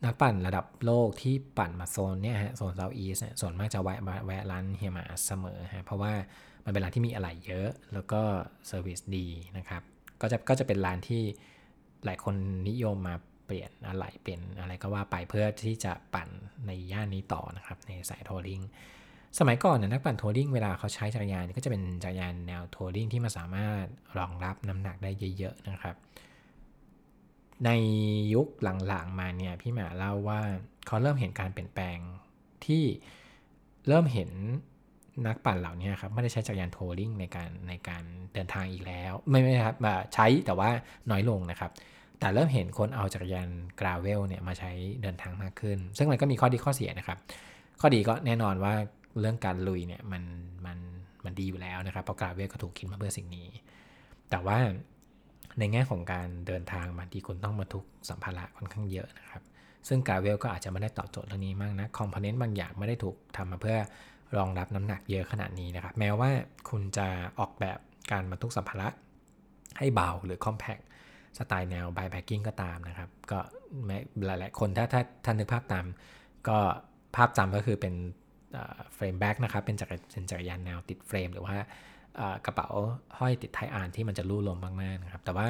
[0.05, 6.13] นักปั่นระดับโลกที่ปั่นมาโซนเนี่ยฮะโซนเซาท์อีสเนี่ยส่วนมากจะแวะแวะร้านเฮียมาเสมอฮะเพราะว่า
[6.65, 8.23] มันเป็นร้านที่มีอะไหล่เยอะ แล้วก็
[8.67, 9.27] เซอร์วิสดี
[9.59, 9.83] นะครับ
[10.21, 11.23] ก็จะก็จะเป็นร้านที่
[12.05, 12.35] หลายคน
[12.69, 16.29] นิยมมาเปลี่ยนอะไหล่เปลี่ยนอะไรก็ว่าไปเพื่อที่จะปั่น
[16.67, 18.61] ในย่านนี้ต่อนะครับในสายทัวริง
[19.39, 23.85] สมัยก่อนนักปั่นทัวริงเวลาเขาใช้จักรยานก็จะเป็นจักรยานแนวทัวริงที่มันสามารถ
[24.19, 25.97] รองรับน้ำหนักได้เยอะๆนะครับ
[27.67, 27.71] ใน
[28.35, 28.49] ยุค
[28.89, 30.41] หลังๆมาเนี่ยพี่หมาเล่าว่า
[30.87, 31.99] เขาเริ่มเห็นการเปลี่ยนแปลง
[32.67, 32.85] ที่
[33.89, 34.31] เริ่มเห็น
[35.27, 39.77] นักปั่นเหล่านี้ครับไม่ได้ใช้จักรยานโทริงในการในการเดินทางอีกแล้ว ไม่ไม่ครับ
[40.15, 40.71] ใช้แต่ว่า
[41.11, 41.71] น้อยลงนะครับ
[42.21, 43.49] แต่เริ่มเห็นคนเอาจักรยาน
[43.81, 44.71] กราเวลเนี่ยมาใช้
[45.03, 47.19] เดินทางมากขึ้น ซึ่งมันก็มีข้อดีข้อเสียนะครับ
[47.81, 48.75] ข้อดีก็แน่นอนว่า
[49.21, 50.23] เรื่องการลุยเนี่ยมัน
[50.67, 50.79] มัน
[51.25, 53.49] มันดีอยู่แล้วนะครับเพราะกราเวลก็ถูกคิดมาเพื่อสิ่งนี้
[54.31, 54.59] แต่ว่า
[55.59, 59.43] ในแง่ของการเดินทางบางทีคุณต้องบรรทุกสัมภาระค่อนข้างเยอะนะครับ
[59.89, 63.79] ซึ่งกาเวลก็อาจจะไม่ได้ตอบโจทย์เรื่องนี้มากนะคอมโพเนนต์บางอย่างไม่ได้ถูกทำมาเพื่อ
[64.37, 66.31] รองรับน้ำหนักเยอะขนาดนี้นะครับ แม้ว่า
[66.71, 67.79] คุณจะออกแบบ
[68.13, 68.89] การบรรทุกสัมภาระ
[69.79, 70.79] ให้เบาหรือ compact
[71.39, 73.39] สไตล์แนว bikepacking ก็ตามนะครับ ก็
[74.27, 75.87] หลายๆคนถ้าถ้าท่านนึกภาพตาม
[76.49, 76.59] ก็
[77.17, 77.95] ภาพจำก็คือเป็น
[78.95, 81.57] frame bag นะครับ เป็นจักรเป็นจักรยานแนวติดเฟรม หรือว่า
[82.47, 82.69] กระเป๋า
[83.19, 85.49] ห้อยติดท้ายอานที่มันจะลู่ลมมากๆนะครับ แต่ว่า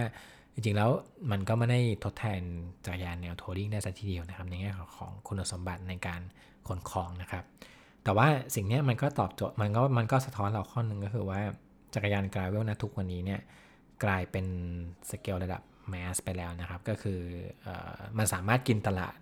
[0.54, 0.90] จริงๆแล้ว
[1.30, 2.40] มันก็ไม่ได้ทดแทน
[2.84, 6.20] จักรยานแนว touring ได้สักทีเดียวนะครับ ในแง่ของคุณสมบัติในการ
[6.68, 7.44] ขนของนะครับ
[8.04, 11.40] แต่ว่าสิ่งนี้มันก็ตอบโจทย์มันก็มันก็สะท้อนเราข้อหนึ่งก็คือว่า
[11.94, 13.40] จักรยานกราเวลนะทุกวันนี้เนี่ย
[14.04, 14.46] กลายเป็น
[15.10, 17.20] สเกลระดับแมสไปแล้วนะครับ ก็คือ
[17.66, 17.68] อ
[18.18, 19.16] มันสามารถกินตลาด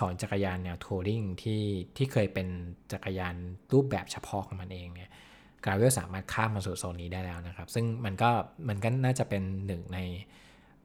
[0.00, 1.62] ของจักรยานแนวทัวริงที่
[1.96, 2.48] ที่เคยเป็น
[2.92, 3.34] จักรยาน
[3.72, 5.10] รูปแบบเฉพาะของมันเองเนี่ย
[5.64, 8.30] กราเวลสามารถข้ามมาสู่โซนนี้ได้แล้วนะครับ ซึ่งมันก็
[8.68, 9.98] มันก็น่าจะเป็นหนึ่งใน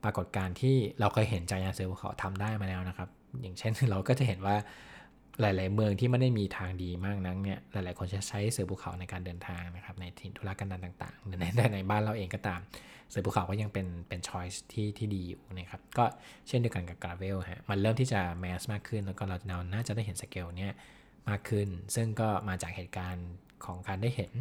[0.04, 3.08] ปรากฏการณ์ที่เราเคยเห็นจักรยานเซอร์เขาทำได้มาแล้วนะครับ
[3.42, 4.56] อย่างเช่นเราก็จะเห็นว่า
[5.40, 12.60] หลาย ๆ เมืองที่ไม่ได้มีทางดีมากนักเนี่ย หลาย ๆ คนจะใช้เสือภูเขาในการเดินทางนะครับ ในถิ่นธุรกันดารต่างๆหรือในในบ้านเราเองก็ตาม
[13.10, 16.04] เสือภูเขาก็ยังเป็นเป็นช้อยส์ที่ที่ดีอยู่นะครับ ก็
[16.48, 20.72] เช่นเดียวกันกับกราเวลฮะ มันเริ่มที่จะแมสมากขึ้น แล้วก็เราน่าจะได้เห็นสเกลเนี่ย
[21.28, 23.26] มากขึ้น ซึ่งก็มาจากเหตุการณ์
[23.66, 24.32] ของการได้เห็น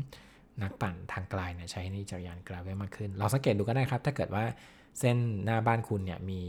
[0.61, 4.45] นักปั่นทางไกลเนี่ยใช้นิจักรยานกราเวลมากขึ้นลองสังเกตดูก็ได้ครับ ถ้าเกิดว่า
[4.99, 6.41] เส้นหน้าบ้านคุณเนี่ยมี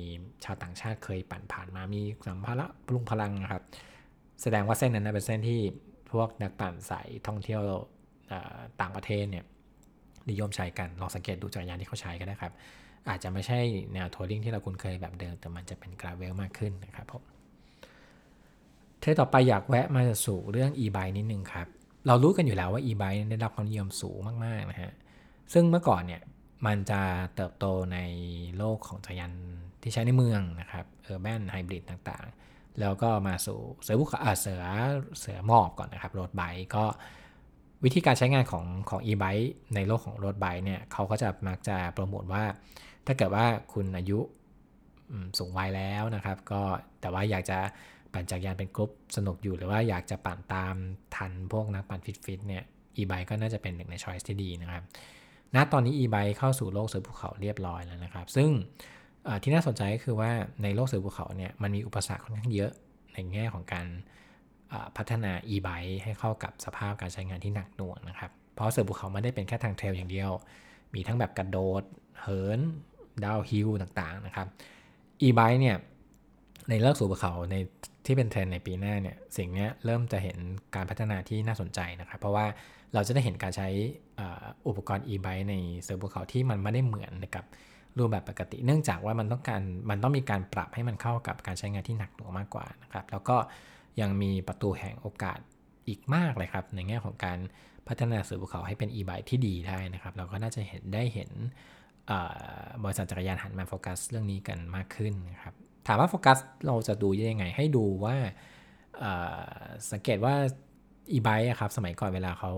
[0.45, 3.63] ชาวต่างชาติเคยปั่นผ่านมามีสัมภาระพลุงพลังนะครับ
[4.43, 5.61] แสดงว่าเส้นนั้นเป็นเส้นที่
[6.13, 7.61] พวกนักปั่นสายท่องเที่ยว
[8.81, 9.45] ต่างประเทศเนี่ย
[10.31, 12.53] นิยมใช้กันลองสังเกตดูจักรยานที่เขาใช้ก็ได้ครับ
[13.09, 13.59] อาจจะไม่ใช่
[13.95, 17.23] แนวทัวริงที่เราคุ้นเคยแบบเดิม แต่มันจะเป็นกราเวลมากขึ้นนะครับผม
[19.01, 21.69] เทต่อไปอยากแวะมาสู่เรื่อง e-bike นิดนึงครับ
[22.07, 24.93] เรารู้กันอยู่แล้วว่า e-bike ได้รับความนิยมสูงมากๆนะฮะ
[25.53, 26.23] ซึ่งเมื่อก่อนเนี่ย
[26.67, 27.01] มันจะ
[27.35, 27.99] เติบโตใน
[28.59, 29.33] โลกของจักรยาน
[29.83, 34.65] ที่ใช้ในเมืองนะครับเออร์แบนไฮบริดต่างๆ แล้วก็มาสู่เสือบุคเสือ
[35.19, 36.85] เสือหมอบก่อนนะครับรถไบค์ก็
[37.85, 42.45] วิธีการใช้งานของของ e-bike ในโลกของรถไบค์เนี่ยเขาก็จะมักจะโปรโมทว่า
[43.07, 44.19] ถ้าเกิดว่าคุณอายุ
[45.39, 46.63] สูงวัยแล้วนะครับ ก็
[47.01, 47.59] แต่ว่าอยากจะ
[48.15, 50.75] ปั่นจักรยานเป็นกรุ๊ปสนุกอยู่หรือว่าอยากจะปั่นตาม
[51.17, 52.63] ทันพวกนักปั่นฟิตๆเนี่ย
[52.97, 54.83] e-bike ก็น่าจะเป็นหนึ่งใน choice ที่ดีนะครับ
[55.55, 58.51] ณ ตอนนี้ e-bike เข้าสู่โลกเสือภูเขาเรียบร้อยแล้วนะครับ ซึ่ง
[59.43, 60.31] ที่น่าสนใจก็คือว่า
[60.63, 62.73] ในโลกเสือภูเขาเนี่ยมันมีอุปสรรคค่อนข้างเยอะ
[63.15, 63.87] ในแง่ของการ
[64.97, 70.31] พัฒนา e-bike ให้เข้ากับสภาพการใช้งานที่หนักหน่วงนะครับ เพราะเสือภูเขาไม่ได้เป็นแค่ทาง trail อย่างเดียว
[70.95, 71.83] มีทั้งแบบกระโดด
[72.21, 72.61] เหิน
[73.25, 74.47] downhill ต่างๆนะครับ
[75.23, 75.77] e-bike เนี่ย
[76.69, 77.57] ในเลิกสู่ภูเขาใน
[78.07, 80.39] ที่เป็นเทรนในปีหน้าเนี่ยสิ่งนี้เริ่มจะเห็น
[80.75, 82.47] การพัฒนาที่น่าสนใจนะครับ เพราะว่า
[82.95, 83.69] เราจะได้เห็นการใช้
[84.69, 87.45] อุปกรณ์ e-bike ในเสือภูเขาที่มันไม่ได้เหมือนกับ
[87.99, 93.37] รูปแบบปกติ เนื่องจากว่ามันต้องการมันต้องมีการปรับให้มันเข้ากับการใช้งานที่หนักหน่วงมากกว่านะครับแล้วก็
[94.01, 95.39] ยังมีประตูแห่งโอกาส
[95.89, 97.39] อีกมากเลยครับ ในแง่ของการ
[97.89, 101.31] พัฒนาเสือภูเขาให้เป็น e-bike ที่ดีได้นะครับ เราก็น่าจะเห็นได้เห็น
[102.85, 105.55] บริษัทจักรยานหันมาโฟกัสเรื่องนี้กันมากขึ้นนะครับ
[105.87, 108.17] ถามว่าโฟกัสเราจะดูยังไง ให้ดูว่า
[109.93, 110.35] สังเกตว่า
[111.13, 112.53] e-bike ครับสมัยก่อนเวลาเขา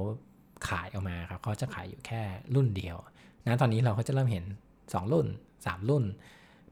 [0.69, 2.23] ขายออกมาครับเขาจะขายอยู่แค่
[2.55, 2.97] รุ่นเดียว
[3.45, 4.45] นะตอนนี้เราก็จะเริ่มเห็น
[4.79, 5.27] 2 รุ่น
[5.59, 6.05] 3 รุ่น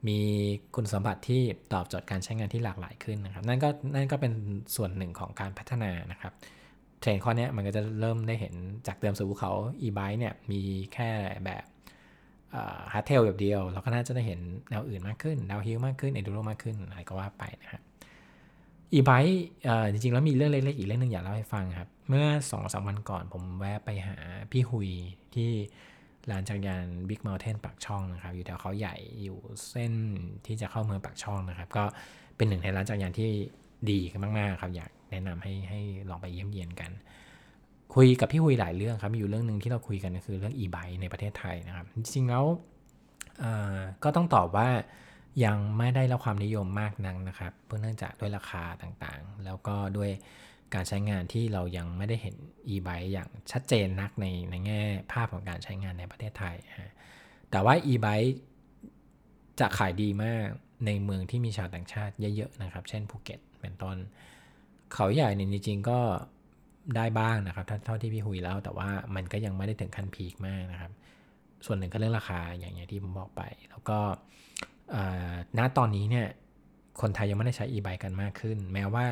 [0.07, 0.19] มี
[0.75, 1.41] คุณสมบัติที่
[1.73, 4.33] ตอบโจทย์การใช้งานที่หลากหลายขึ้นนะครับ นั่นก็นั่นก็เป็น
[4.75, 6.33] ส่วนหนึ่งของการพัฒนานะครับ
[6.99, 8.53] เทรนข้อนี้มันก็จะเริ่มได้เห็น
[8.87, 10.61] จากเดิมเสือภูเขา e-bike เนี่ยมี
[10.93, 11.09] แค่
[11.45, 11.63] แบบ
[12.93, 14.39] hardtail แบบเดียว เราก็น่าจะได้เห็น
[14.69, 17.81] แนวอื่นมากขึ้น downhill มากขึ้น enduro มากขึ้นอะไรก็ว่าไปนะครับ
[18.93, 19.43] e-bike
[19.91, 24.17] จริงๆ แล้วมีเรื่องเล็กๆ อีกเรื่องหนึ่งอยากเล่าให้ฟังครับ เมื่อ2อสวันก่อนผมแวะไปหา
[24.51, 24.89] พี่หุย
[25.35, 25.51] ที่
[26.31, 29.37] ร้านจักรยาน Big Mountain ปากช่องนะครับ อยู่แถวเขาใหญ่อยู่
[29.69, 29.93] เส้น
[30.45, 31.83] ที่จะเข้าเมืองปากช่องนะครับ ก็
[32.35, 33.31] เป็นหนึ่งในร้านจักรยานที่
[33.91, 33.99] ดี
[34.37, 36.91] มากๆครับ อยากแนะนำให้ให้ลองไปเยี่ยมเยียนกัน
[37.93, 42.45] คุยกับพี่หุยหลายเรื่องครับ มีอยู่เรื่องหนึ่งที่เราคุยกันก็คือเรื่องอีไบค์ในประเทศไทยนะครับ จริงๆแล้ว
[44.03, 44.69] ก็ต้องตอบว่า
[45.45, 50.11] ยังไม่ได้รับความนิยมมากนักนะครับ เพื่อเนื่องจากด้วยราคาต่างๆ แล้วก็ด้วย
[50.73, 52.35] การใช้งานที่เรายังไม่ได้เห็น
[52.73, 56.55] e-bike อย่างชัดเจนนักในในแง่ภาพของการใช้งานในประเทศไทย
[57.51, 58.31] แต่ว่า e-bike
[59.59, 60.45] จะขายดีมาก
[60.85, 63.97] ในเมืองที่มีชาวต่างชาติเยอะๆนะครับ เช่นภูเก็ตเป็นต้น
[64.93, 65.99] เขาใหญ่ในจริงๆก็
[66.95, 70.91] ได้บ้างนะครับเท่าที่พี่หุยเล่าแต่ว่ามันก็ยังไม่ได้ถึงขั้น peak มากนะครับ
[71.65, 73.97] ส่วนหนึ่งก็เรื่องราคาอย่างที่ผมบอกไป แล้วก็
[75.57, 76.27] ณตอนนี้เนี่ย
[77.01, 79.05] คนไทยยังไม่ได้ใช้ e-bike กันมากขึ้น แม้ว่า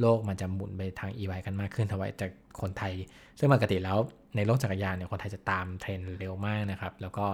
[0.00, 2.30] โลกมันจะหมุนไปทาง e-bike กันมากขึ้นแต่ว่าจาก
[2.60, 2.92] คนไทย
[3.38, 3.98] ซึ่งปกติแล้ว
[4.36, 7.26] ในโลกจักรยานเนี่ยคนไทยจะตามเทรนด์เร็วมากนะครับ แล้วก็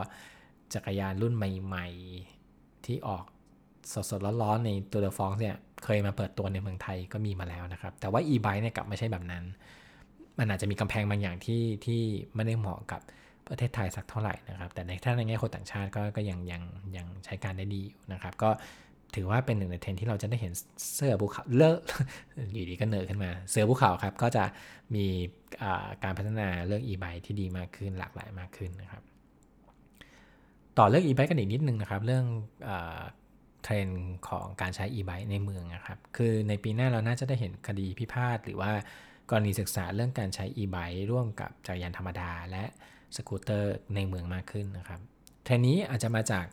[0.74, 1.86] จักรยานรุ่นใหม่
[2.36, 3.24] ๆ ที่ออก
[4.10, 9.44] สดๆร้อนๆในตูร์เดอฟร็องส์เนี่ยเคยมาเปิดตัวในเมืองไทยก็มีมาแล้วนะครับ แต่ว่า e-bike เนี่ยกลับไม่ใช่แบบนั้น
[10.38, 12.02] มันอาจจะมีกำแพงบางอย่างที่ที่
[12.34, 13.00] ไม่ได้เหมาะกับ
[13.48, 16.62] ประเทศไทยสักเท่าไหร่นะครับ แต่ในถ้าในแง่คนต่างชาติก็ก็ยังยัง
[16.96, 18.50] ยังใช้การได้ดีอยู่นะครับ ก็
[19.14, 20.52] ถือว่าเป็นหนึ่งในเทรนด์ที่เราจะได้เห็น
[20.94, 21.78] เสือภูเขาเลอะ
[22.54, 24.44] อยู่ดีก็เนิร์ขึ้นมา เสือภูเขาครับ ก็จะ
[24.94, 25.06] มี
[26.02, 29.02] การพัฒนาเรื่อง e-bike ที่ดีมากขึ้นหลากหลายมากขึ้นนะครับ
[30.78, 32.24] ต่อเรื่อง e-bike กันอีกนิดนึงนะครับ เรื่อง
[33.62, 38.72] เทรนด์ของการใช้ e-bike ในเมืองนะครับ คือในปีหน้าเราน่าจะได้เห็นคดีพิพาทหรือว่า
[39.30, 42.64] กรณีศึกษาเรื่องการใช้ e-bike ร่วมกับจักรยานธรรมดาและ
[43.16, 45.00] สกูตเตอร์ในเมืองมากขึ้นนะครับ
[45.44, 46.46] เทรนด์นี้อาจจะมาจาก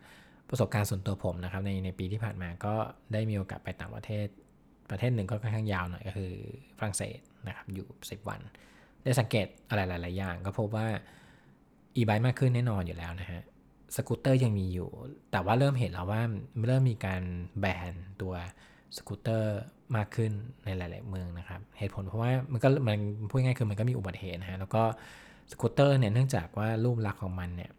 [0.49, 2.75] ประสบการณ์ส่วนตัวผมนะครับในในปีที่ผ่านมาก็
[3.13, 4.27] ได้มีโอกาสไปต่างประเทศ
[4.91, 6.31] ประเทศหนึ่งก็ค่อนข้างยาวหน่อยก็คือ
[6.77, 8.39] ฝรั่งเศสนะครับอยู่ 10 วัน
[9.03, 10.87] ได้สังเกตอะไรหลาย ๆ อย่าง ก็พบว่า
[11.97, 13.41] e-bike มากขึ้นแน่นอนอยู่แล้วนะฮะ
[13.95, 14.89] สกูตเตอร์ยังมีอยู่
[15.31, 16.21] แต่ว่าเริ่มเห็นแล้วว่า
[16.67, 17.21] เริ่มมีการ
[17.60, 18.34] แบนตัว
[18.97, 19.58] สกูตเตอร์
[19.95, 20.31] มากขึ้น
[20.65, 22.97] ในหลาย ๆ เมืองนะครับ เหตุผลเพราะว่ามันก็มัน
[23.29, 24.84] พูดง่ายคือมันก็มีอุบัติเหตุนะฮะ แล้วก็
[25.51, 27.71] สกูตเตอร์เนี่ยเนื่องจากว่ารูปลักษณ์ของมันเนี่ย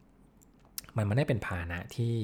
[0.96, 2.16] มันไม่ได้เป็นพาหนะที่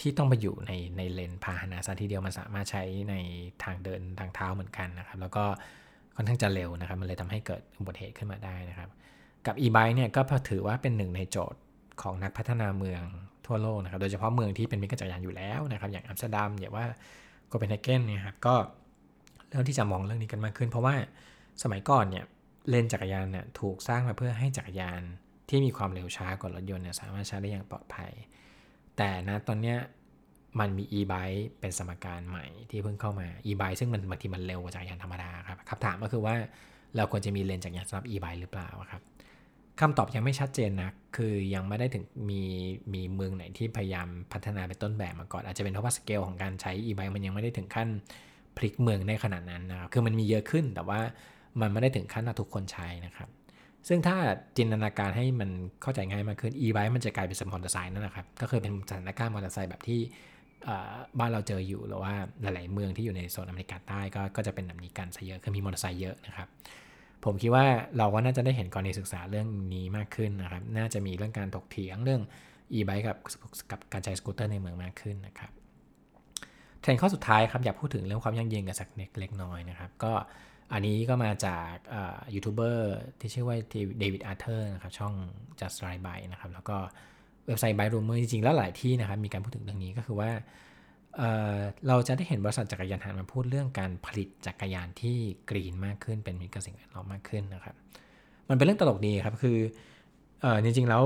[0.00, 3.14] ที่ต้องไปอยู่ในในเลนพาหนะซะทีเดียวมันสามารถใช้ใน
[3.62, 5.44] ทางเดินทางเท้าเหมือนกันนะครับ แล้วก็
[6.16, 8.90] ค่อนข้างจะเร็วนะครับ มันเลยทำให้เกิดอุบัติเหตุขึ้นมาได้นะครับ
[9.46, 11.60] กับ e-bike เนี่ยก็ถือว่าเป็นหนึ่งในโจทย์
[12.02, 13.02] ของนักพัฒนาเมือง
[13.46, 16.84] ทั่วโลกนะครับ โดยเฉพาะเมืองที่เป็นมิตรกับจักรยานอยู่แล้วนะครับ อย่างอัมสเตอร์ดัมอย่างว่า
[17.48, 18.54] โคเปนเฮเกนเนี่ยครับก็
[19.48, 20.94] เริ่มที่จะมองเรื่องนี้กันมากขึ้น เพราะว่า
[21.62, 22.24] สมัยก่อนเนี่ย
[22.68, 25.00] เลนจักรยานเนี่ยถูกสร้างมาเพื่อให้จักรยาน
[25.48, 28.12] ที่มีความเร็วช้ากว่ารถยนต์เนี่ยสามารถใช้ได้อย่างปลอดภัย
[28.96, 29.78] แต่นะตอนเนี้ย
[30.60, 36.34] มันมี e-bike เป็นสมการใหม่ที่เพิ่งเข้ามา e-bike ซึ่งมันบางทีมันเร็วกว่าจักรยานธรรมดาครับคำถามก็คือว่า
[36.96, 39.02] เราควรจะมีเลนจักรยานสำหรับ e-bike หรือเปล่าครับ
[39.80, 42.42] คำตอบยังไม่ชัดเจนนะคือยังไม่ได้ถึงมี
[42.94, 47.88] มีเมืองไหนที่พยายามพัฒนาเป็นต้นแบบมาก่อน อาจจะเป็นเพราะว่าสเกลของการใช้ e-bike มันยังไม่ได้ถึงขั้น
[48.56, 51.00] พลิกเมืองในขนาดนั้นนะครับคือมันมีเยอะขึ้นแต่ว่า
[51.60, 53.28] มันไม่ได้ถึงขั้นทุกคนใช้นะครับ
[53.88, 54.16] ซึ่งถ้า
[54.56, 55.50] จินตนาการให้มัน
[55.82, 60.00] เข้าใจง่ายมากขึ้น e-bike มันจะกลายเป็นสมอเตอร์ไซค์นั่นแหละครับ ก็คือเป็นสถานการณ์มอเตอร์ไซค์แบบที่
[61.18, 66.48] บ้านเราเจออยู่หรือว่าหลาย ๆ เมืองที่อยู่ในโซนอเมริกาใต้ก็ก็จะเป็นแบบนี้กันซะเยอะคือมีมอเตอร์ไซค์เยอะนะครับ
[67.26, 67.64] ผมคิดว่า
[67.98, 72.22] เราก็น่าจะได้เห็นกรณีศึกษาเรื่องนี้มากขึ้นนะครับ น่าจะมีเรื่องการถกเถียงเรื่อง
[72.74, 73.18] e-bike กับ
[73.70, 75.50] กับการใช้สกูตเตอร์ในเมืองมากขึ้นนะครับ
[76.80, 80.12] เทรนด์ข้อสุดท้ายครับอยากพูดถึงเรื่องความยั่งยืนกันสักเล็กน้อยนะครับ ก็
[80.72, 81.72] อันนี้ก็มาจาก
[82.34, 83.56] ยูทูบเบอร์ที่ชื่อว่า
[83.98, 85.14] เดวิดอาร์เธอร์นะครับช่อง
[85.60, 86.76] Just Ride Bikes นะครับแล้วก็
[87.46, 90.30] เว็บไซต์ BikeRumor จริงๆแล้วหลายที่นะครับมีการพูดถึงเรื่องนี้ก็คือว่า
[91.88, 95.16] เราจะได้เห็นบริษัทจักรยานหันมาพูดเรื่องการผลิตจักรยานที่
[95.50, 97.76] green มากขึ้นเป็นมิตรกับสิ่งแวดล้อมมากขึ้นนะครับ
[98.48, 99.58] มันเป็นเรื่องตลกดีครับคือ
[100.64, 101.02] จริงๆแล้ว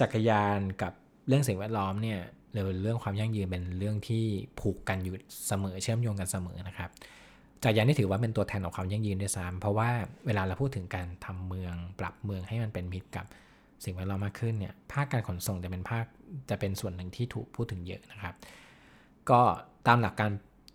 [0.00, 0.92] จักรยานกับ
[1.28, 2.20] เรื่องสิ่งแวดล้อมเนี่ย
[2.52, 4.24] หรือเรื่องความยั่งยืนเป็นเรื่องที่
[4.60, 5.14] ผูกกันอยู่
[5.46, 6.90] เสมอเชื่อมโยงกันเสมอนะครับ
[7.62, 9.90] จักรยานนี่ถือว่าเป็นตัวแทนของความยั่งยืนด้วยซ้ำเพราะว่า
[10.26, 13.26] เวลาเราพูดถึงการทำเมืองปรับเมืองให้มันเป็นมิตรกับ
[13.84, 16.04] สิ่งแวดล้อมมากขึ้นเนี่ยภาคการขนส่งจะเป็นภาค
[16.50, 18.34] จะเป็นส่วนหนึ่งที่ถูกพูดถึงเยอะนะครับ
[19.30, 19.40] ก็
[19.86, 20.30] ตามหลักการ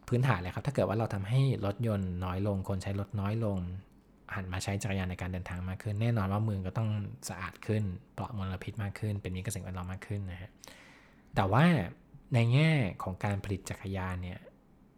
[0.07, 3.57] พื้นฐานเลยครับ ถ้าเกิดว่าเราทำให้รถยนต์น้อยลง คนใช้รถน้อยลง
[4.35, 6.89] หันมาใช้จักรยานในการเดินทางมากขึ้น แน่นอนว่าเมืองก็ต้อง
[7.29, 7.83] สะอาดขึ้น
[8.17, 10.49] ปลอดมลพิษมากขึ้น เป็นมิตรกับสิ่งแวดล้อมมากขึ้นนะฮะ
[11.35, 11.63] แต่ว่า
[12.33, 12.71] ในแง่
[13.03, 14.39] ของการผลิตจักรยานเนี่ย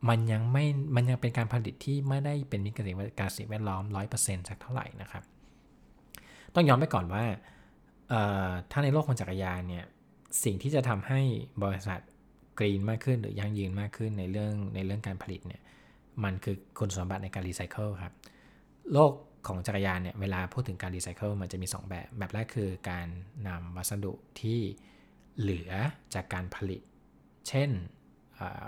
[0.10, 2.76] มันยังไม่ มันยังเป็นการผลิตที่ไม่ได้เป็นมิตร
[3.20, 5.24] กับสิ่งแวดล้อมร้อยเปอร์เซ็นต์สักเท่าไหร่นะครับ
[6.54, 7.24] ต้องย้อนไปก่อนว่า
[8.72, 9.86] ถ้าในโลกของจักรยานเนี่ย
[10.44, 11.22] สิ่งที่จะทำให้
[11.64, 12.00] บริษัท
[12.60, 15.62] กรีนมากขึ้นหรือยั่งยืนมากขึ้นในเรื่องในเรื่องการผลิตเนี่ย
[16.24, 18.14] มันคือคุณสมบัติในการรีไซเคิลครับ
[18.94, 19.12] โลก
[19.48, 23.08] ของจักรยานเนี่ยเวลาพูดถึงการรีไซเคิลมันจะมี 2 แบบ แบบแรกคือการ
[23.48, 24.60] นำวัสดุที่
[25.40, 25.72] เหลือ
[26.14, 26.82] จากการผลิต
[27.48, 27.70] เช่น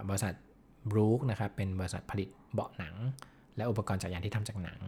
[0.09, 0.33] บริษัท
[0.91, 2.95] Brooks นะครับเป็นบริษัทผลิตเบาะหนัง
[3.57, 4.79] และอุปกรณ์จักรยานที่ทำจากหนัง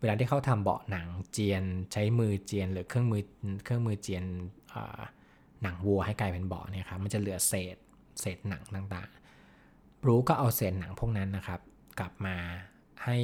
[0.00, 3.22] เวลาที่เขาทำเบาะหนังเจียนใช้มือเจียน หรือเครื่องมือ
[3.64, 4.24] เครื่องมือเจียน
[5.62, 7.76] หนังวัวให้กลายเป็นเบาะเนี่ยครับมันจะเหลือเศษ
[8.20, 11.60] เศษหนังต่างๆ Brooks ก็เอาเศษหนังพวกนั้นนะครับ
[12.00, 12.36] กลับมา
[13.04, 13.16] ให้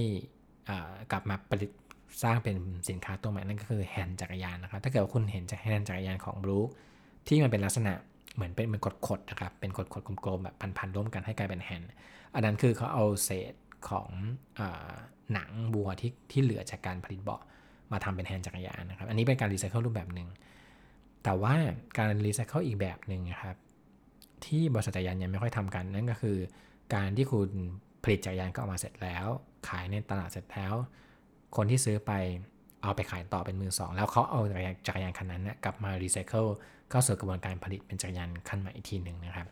[1.13, 1.71] กลับมาผลิต
[2.23, 2.57] สร้างเป็น
[2.89, 6.59] สินค้าตัวใหม่นั่นก็คือแฮนด์จักรยานนะครับ ถ้าเกิดคุณเห็นจากแฮนด์จักรยานของ Brooks
[7.29, 7.93] ที่มันเป็นลักษณะ
[8.35, 11.89] เหมือนเป็นมันขดๆนะครับ เป็นขดๆกลมๆแบบพันๆร่วมกันให้กลายเป็นแฮนด์
[12.35, 13.55] อันนั้นคือเขาเอาเศษ
[13.89, 14.09] ของ
[14.59, 14.63] เออ
[15.33, 17.43] หนังวัวที่ที่เหลือจากการผลิตเบาะ
[17.93, 20.29] มาทำเป็นแฮนด์จักรยานนะครับ อันนี้เป็นการรีไซเคิลรูปแบบหนึ่ง
[21.25, 21.55] แต่ว่า
[21.97, 23.57] การรีไซเคิลอีกแบบหนึ่งนะครับ
[24.47, 26.39] ที่บริษัทจักรยานยังไม่ค่อยทำกัน นั่นก็คือ
[26.95, 27.51] การที่คุณ
[28.03, 29.27] ผลิตจักรยานก็ออกมาเสร็จแล้ว
[29.69, 30.75] ขายในตลาดเสร็จแล้ว
[31.57, 32.13] คนที่ซื้อไป
[32.83, 36.47] เอาไปขายต่อเป็นมือสองแล้วเขาเอาจักรยานจักรยานคันนั้นนะกลับมารีไซเคิล
[36.91, 39.47] เข้าสู่กระบวนการผลิตเป็นจักรยานคันใหม่อีกทีหนึ่งนะครับ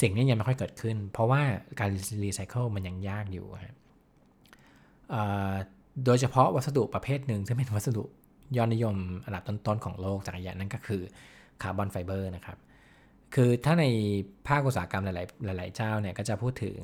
[0.00, 1.42] สิ่งนี้ยังไม่ค่อยเกิดขึ้น เพราะว่า
[1.80, 1.90] การ
[2.24, 3.76] รีไซเคิลมันยังยากอยู่ครับ
[6.04, 8.04] โดยเฉพาะวัสดุประเภทหนึ่งซึ่งเป็นวัสดุ
[8.56, 11.02] ยอดนิยมอันดับต้นๆของโลกจักรยานนั่นก็คือ
[11.62, 12.58] คาร์บอนไฟเบอร์นะครับ
[13.34, 13.84] คือถ้าใน
[14.48, 15.08] ภาคอุตสาหกรรมห
[15.48, 16.78] ลาย ๆ หลาย ๆ เจ้าเนี่ยก็จะพูดถึง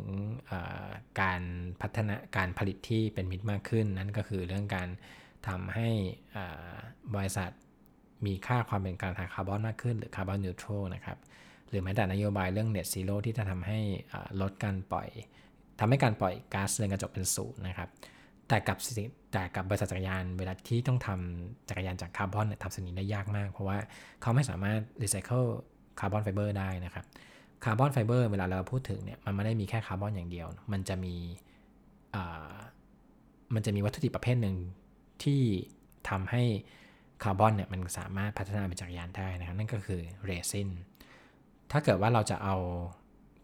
[1.21, 1.43] การ
[1.81, 4.89] พัฒนาการผลิตที่เป็นมิตรมากขึ้น นั่นก็คือเรื่องการ
[5.49, 5.89] ทำให้
[7.15, 7.51] บริษัท
[8.27, 11.19] มีค่าความเป็นกลางทางคาร์บอนมากขึ้น หรือ carbon neutral นะครับ
[11.69, 13.79] หรือแม้แต่นโยบายเรื่อง net zero ที่จะทำให้
[14.41, 15.09] ลดการปล่อย
[15.81, 17.89] ทำให้การปล่อยก๊าซเรือนกระจกเป็นศูนย์นะครับ
[18.49, 18.79] แต่กับ
[19.33, 23.79] แต่กับบริษัทจักรยานเวลาที่ต้องทำจักรยานจากคาร์บอนทำสิ่งนี้ได้ยากมาก เพราะว่า
[24.23, 25.45] เขาไม่สามารถรีไซเคิล
[26.01, 27.05] คาร์บอนไฟเบอร์ได้นะครับ
[27.65, 31.15] คาร์บอนไฟเบอร์เวลาเราพูดถึงเนี่ยมันไม่ได้มีแค่คาร์บอนอย่างเดียว มันจะมี
[33.55, 34.57] มันจะมีวัตถุดิบประเภทหนึ่ง
[35.23, 35.43] ที่
[36.09, 36.43] ทำให้
[37.23, 40.69] คาร์บอนเนี่ยมันสามารถพัฒนาเป็นจักรยานได้นะครับนั่นก็คือเรซิน
[41.73, 42.57] ถ้าเกิดว่าเราจะเอา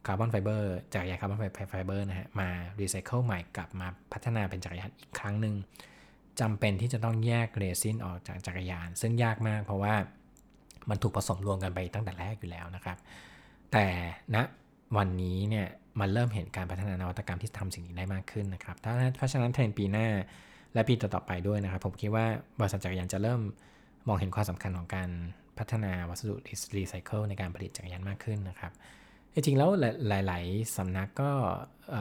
[0.06, 2.48] คาร์บอนไฟเบอร์จักรยานคาร์บอนไฟเบอร์นะฮะมา
[2.80, 5.54] รีไซเคิลใหม่กลับมาพัฒนาเป็นจักรยานอีกครั้งหนึ่ง
[6.40, 9.94] จำเป็นที่จะต้องแยกเรซินออกจากจักรยาน ซึ่งยากมากเพราะว่า
[10.90, 12.98] มันถูกผสมรวมกันไปตั้งแต่แรกอยู่แล้วนะครับ
[13.72, 13.86] แต่
[14.34, 14.42] ณนะ
[14.96, 15.66] วันนี้เนี่ย
[16.00, 18.76] มันเริ่มเห็นการพัฒนานวัตกรรมที่ทำสิ่งนี้ได้มากขึ้นนะครับ
[19.16, 20.08] เพราะฉะนั้นเทรนด์ปีหน้า
[20.74, 22.26] และปีต่อๆไปด้วยนะครับ ผมคิดว่า
[22.60, 23.40] บริษัทจักรยานจะเริ่ม
[24.08, 25.10] มองเห็นความสำคัญของการ
[25.58, 26.34] พัฒนาวัสดุ
[26.76, 28.72] รีไซเคิลในการผลิตจักรยานมากขึ้นนะครับ
[29.34, 29.70] จริงๆแล้ว
[30.08, 31.30] หลาย ๆสำนักก็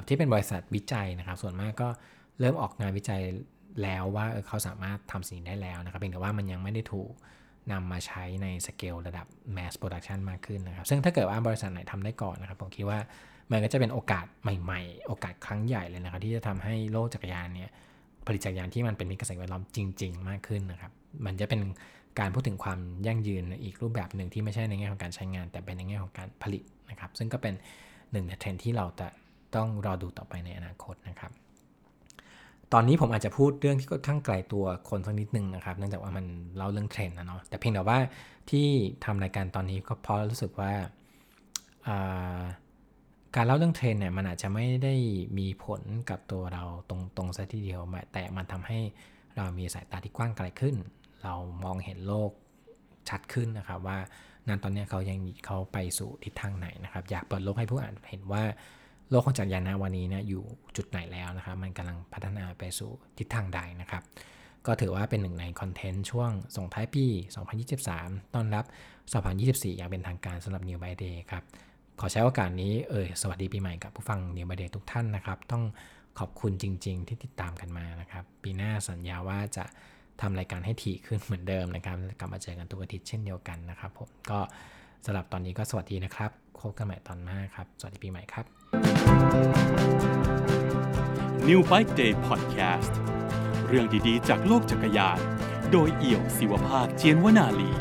[0.08, 1.90] ที่เป็นบริษัทวิจัยนะครับ ส่วนมากก็
[2.40, 3.22] เริ่มออกงานวิจัย
[3.84, 7.12] แล้วว่าเขาสามารถทำสิ่งได้แล้วนะครับเพียงแต่ว่ามันยังไม่ได้ถูก
[7.72, 13.00] นำมาใช้ในสเกลระดับ mass production มากขึ้นนะครับ ซึ่งถ้าเกิดว่าบริษัทไหนทำได้ก่อนนะครับ ผมคิดว่า
[13.52, 17.70] มันก็จะเป็นโอกาสใหม่ ๆ โอกาสครั้งใหญ่เลยนะครับ ที่จะทำให้โลกจักรยานเนี่ย
[18.26, 20.92] ผลิตจักรยานที่มันเป็นมิตรกับสิ่งแวดล้อมจริง ๆ มากขึ้นนะครับ
[21.26, 21.62] มันจะเป็น
[22.20, 27.54] การพูดถึงความยั่งยืนอีกรูปแบบหนึ่งที่ไม่ใช่ในแง่ของการใช้งาน แต่เป็นในแง่ของการผลิตนะครับ ซึ่งก็เป็น
[28.12, 29.08] หนึ่งในเทรนด์ที่เราจะ
[29.56, 31.32] ต้องรอดูต่อไปในอนาคตนะครับ
[32.74, 38.00] ตอนนี้ผมอาจจะพูดเรื่องที่ค่อนข้างไกลตัวคุณสักนิดนึงนะครับ เนื่องจากว่ามันเล่าเรื่องเทรนด์นะเนาะ แต่เพียงแต่ว่า
[38.50, 38.68] ที่
[39.06, 40.72] ทำรายการตอนนี้ก็เพราะรู้สึกว่า
[43.36, 44.96] การเล่าเรื่องเทรนด์เนี่ยมันอาจจะไม่ได้
[45.38, 47.82] มีผลกับตัวเราตรงตรงซะทีเดียว
[48.14, 48.80] แต่มันทำให้
[49.36, 50.76] เรามีสายตาที่กว้างไกลขึ้น
[51.24, 52.32] เรามองเห็นโลก
[53.10, 53.98] ชัดขึ้นนะครับว่า
[54.48, 58.44] นั้นตอนนี้เขายังเขาไปสู่ทิศทางไหนนะครับ อยากเปิดโลกให้ผู้อ่านเห็นว่า
[59.12, 60.44] โลกของจักรยานวันนี้เนี่ยอยู่
[60.76, 64.04] จุดไหนแล้วนะครับ มันกำลังพัฒนาไปสู่ทิศทางใดนะครับ
[64.66, 67.06] ก็ถือว่าเป็นหนึ่งในคอนเทนต์ช่วงส่งท้ายปี
[67.70, 68.66] 2023 ต้อนรับ
[69.22, 71.44] 2024 อย่างเป็นทางการสำหรับ New by Day ครับ
[72.00, 75.64] ขอใช้โอกาสนี้เออสวัสดีปีใหม่กับผู้ฟังเนียบเดทุกท่านนะครับ ต้อง
[76.20, 79.66] ขอบคุณจริง ๆ ที่ติดตามกันมานะครับ ปีหน้าสัญญาว่าจะ
[80.22, 84.40] ทำรายการให้ถี่ขึ้นเหมือนเดิมนะครับ กลับมาเจอกันทุกอาทิตย์เช่นเดียวกันนะครับผม ก็
[85.06, 88.46] สำหรับตอนนี้ก็สวัสดีนะครับ พบกันใหม่ตอนหน้าครับ สวัสดีปีใหม่ครับ
[91.48, 92.94] New Bike Day Podcast
[93.68, 95.20] เรื่องดีๆ จากโลกจักรยาน
[95.72, 97.72] โดยเอี่ยวศิวภาคเจียนวนาลี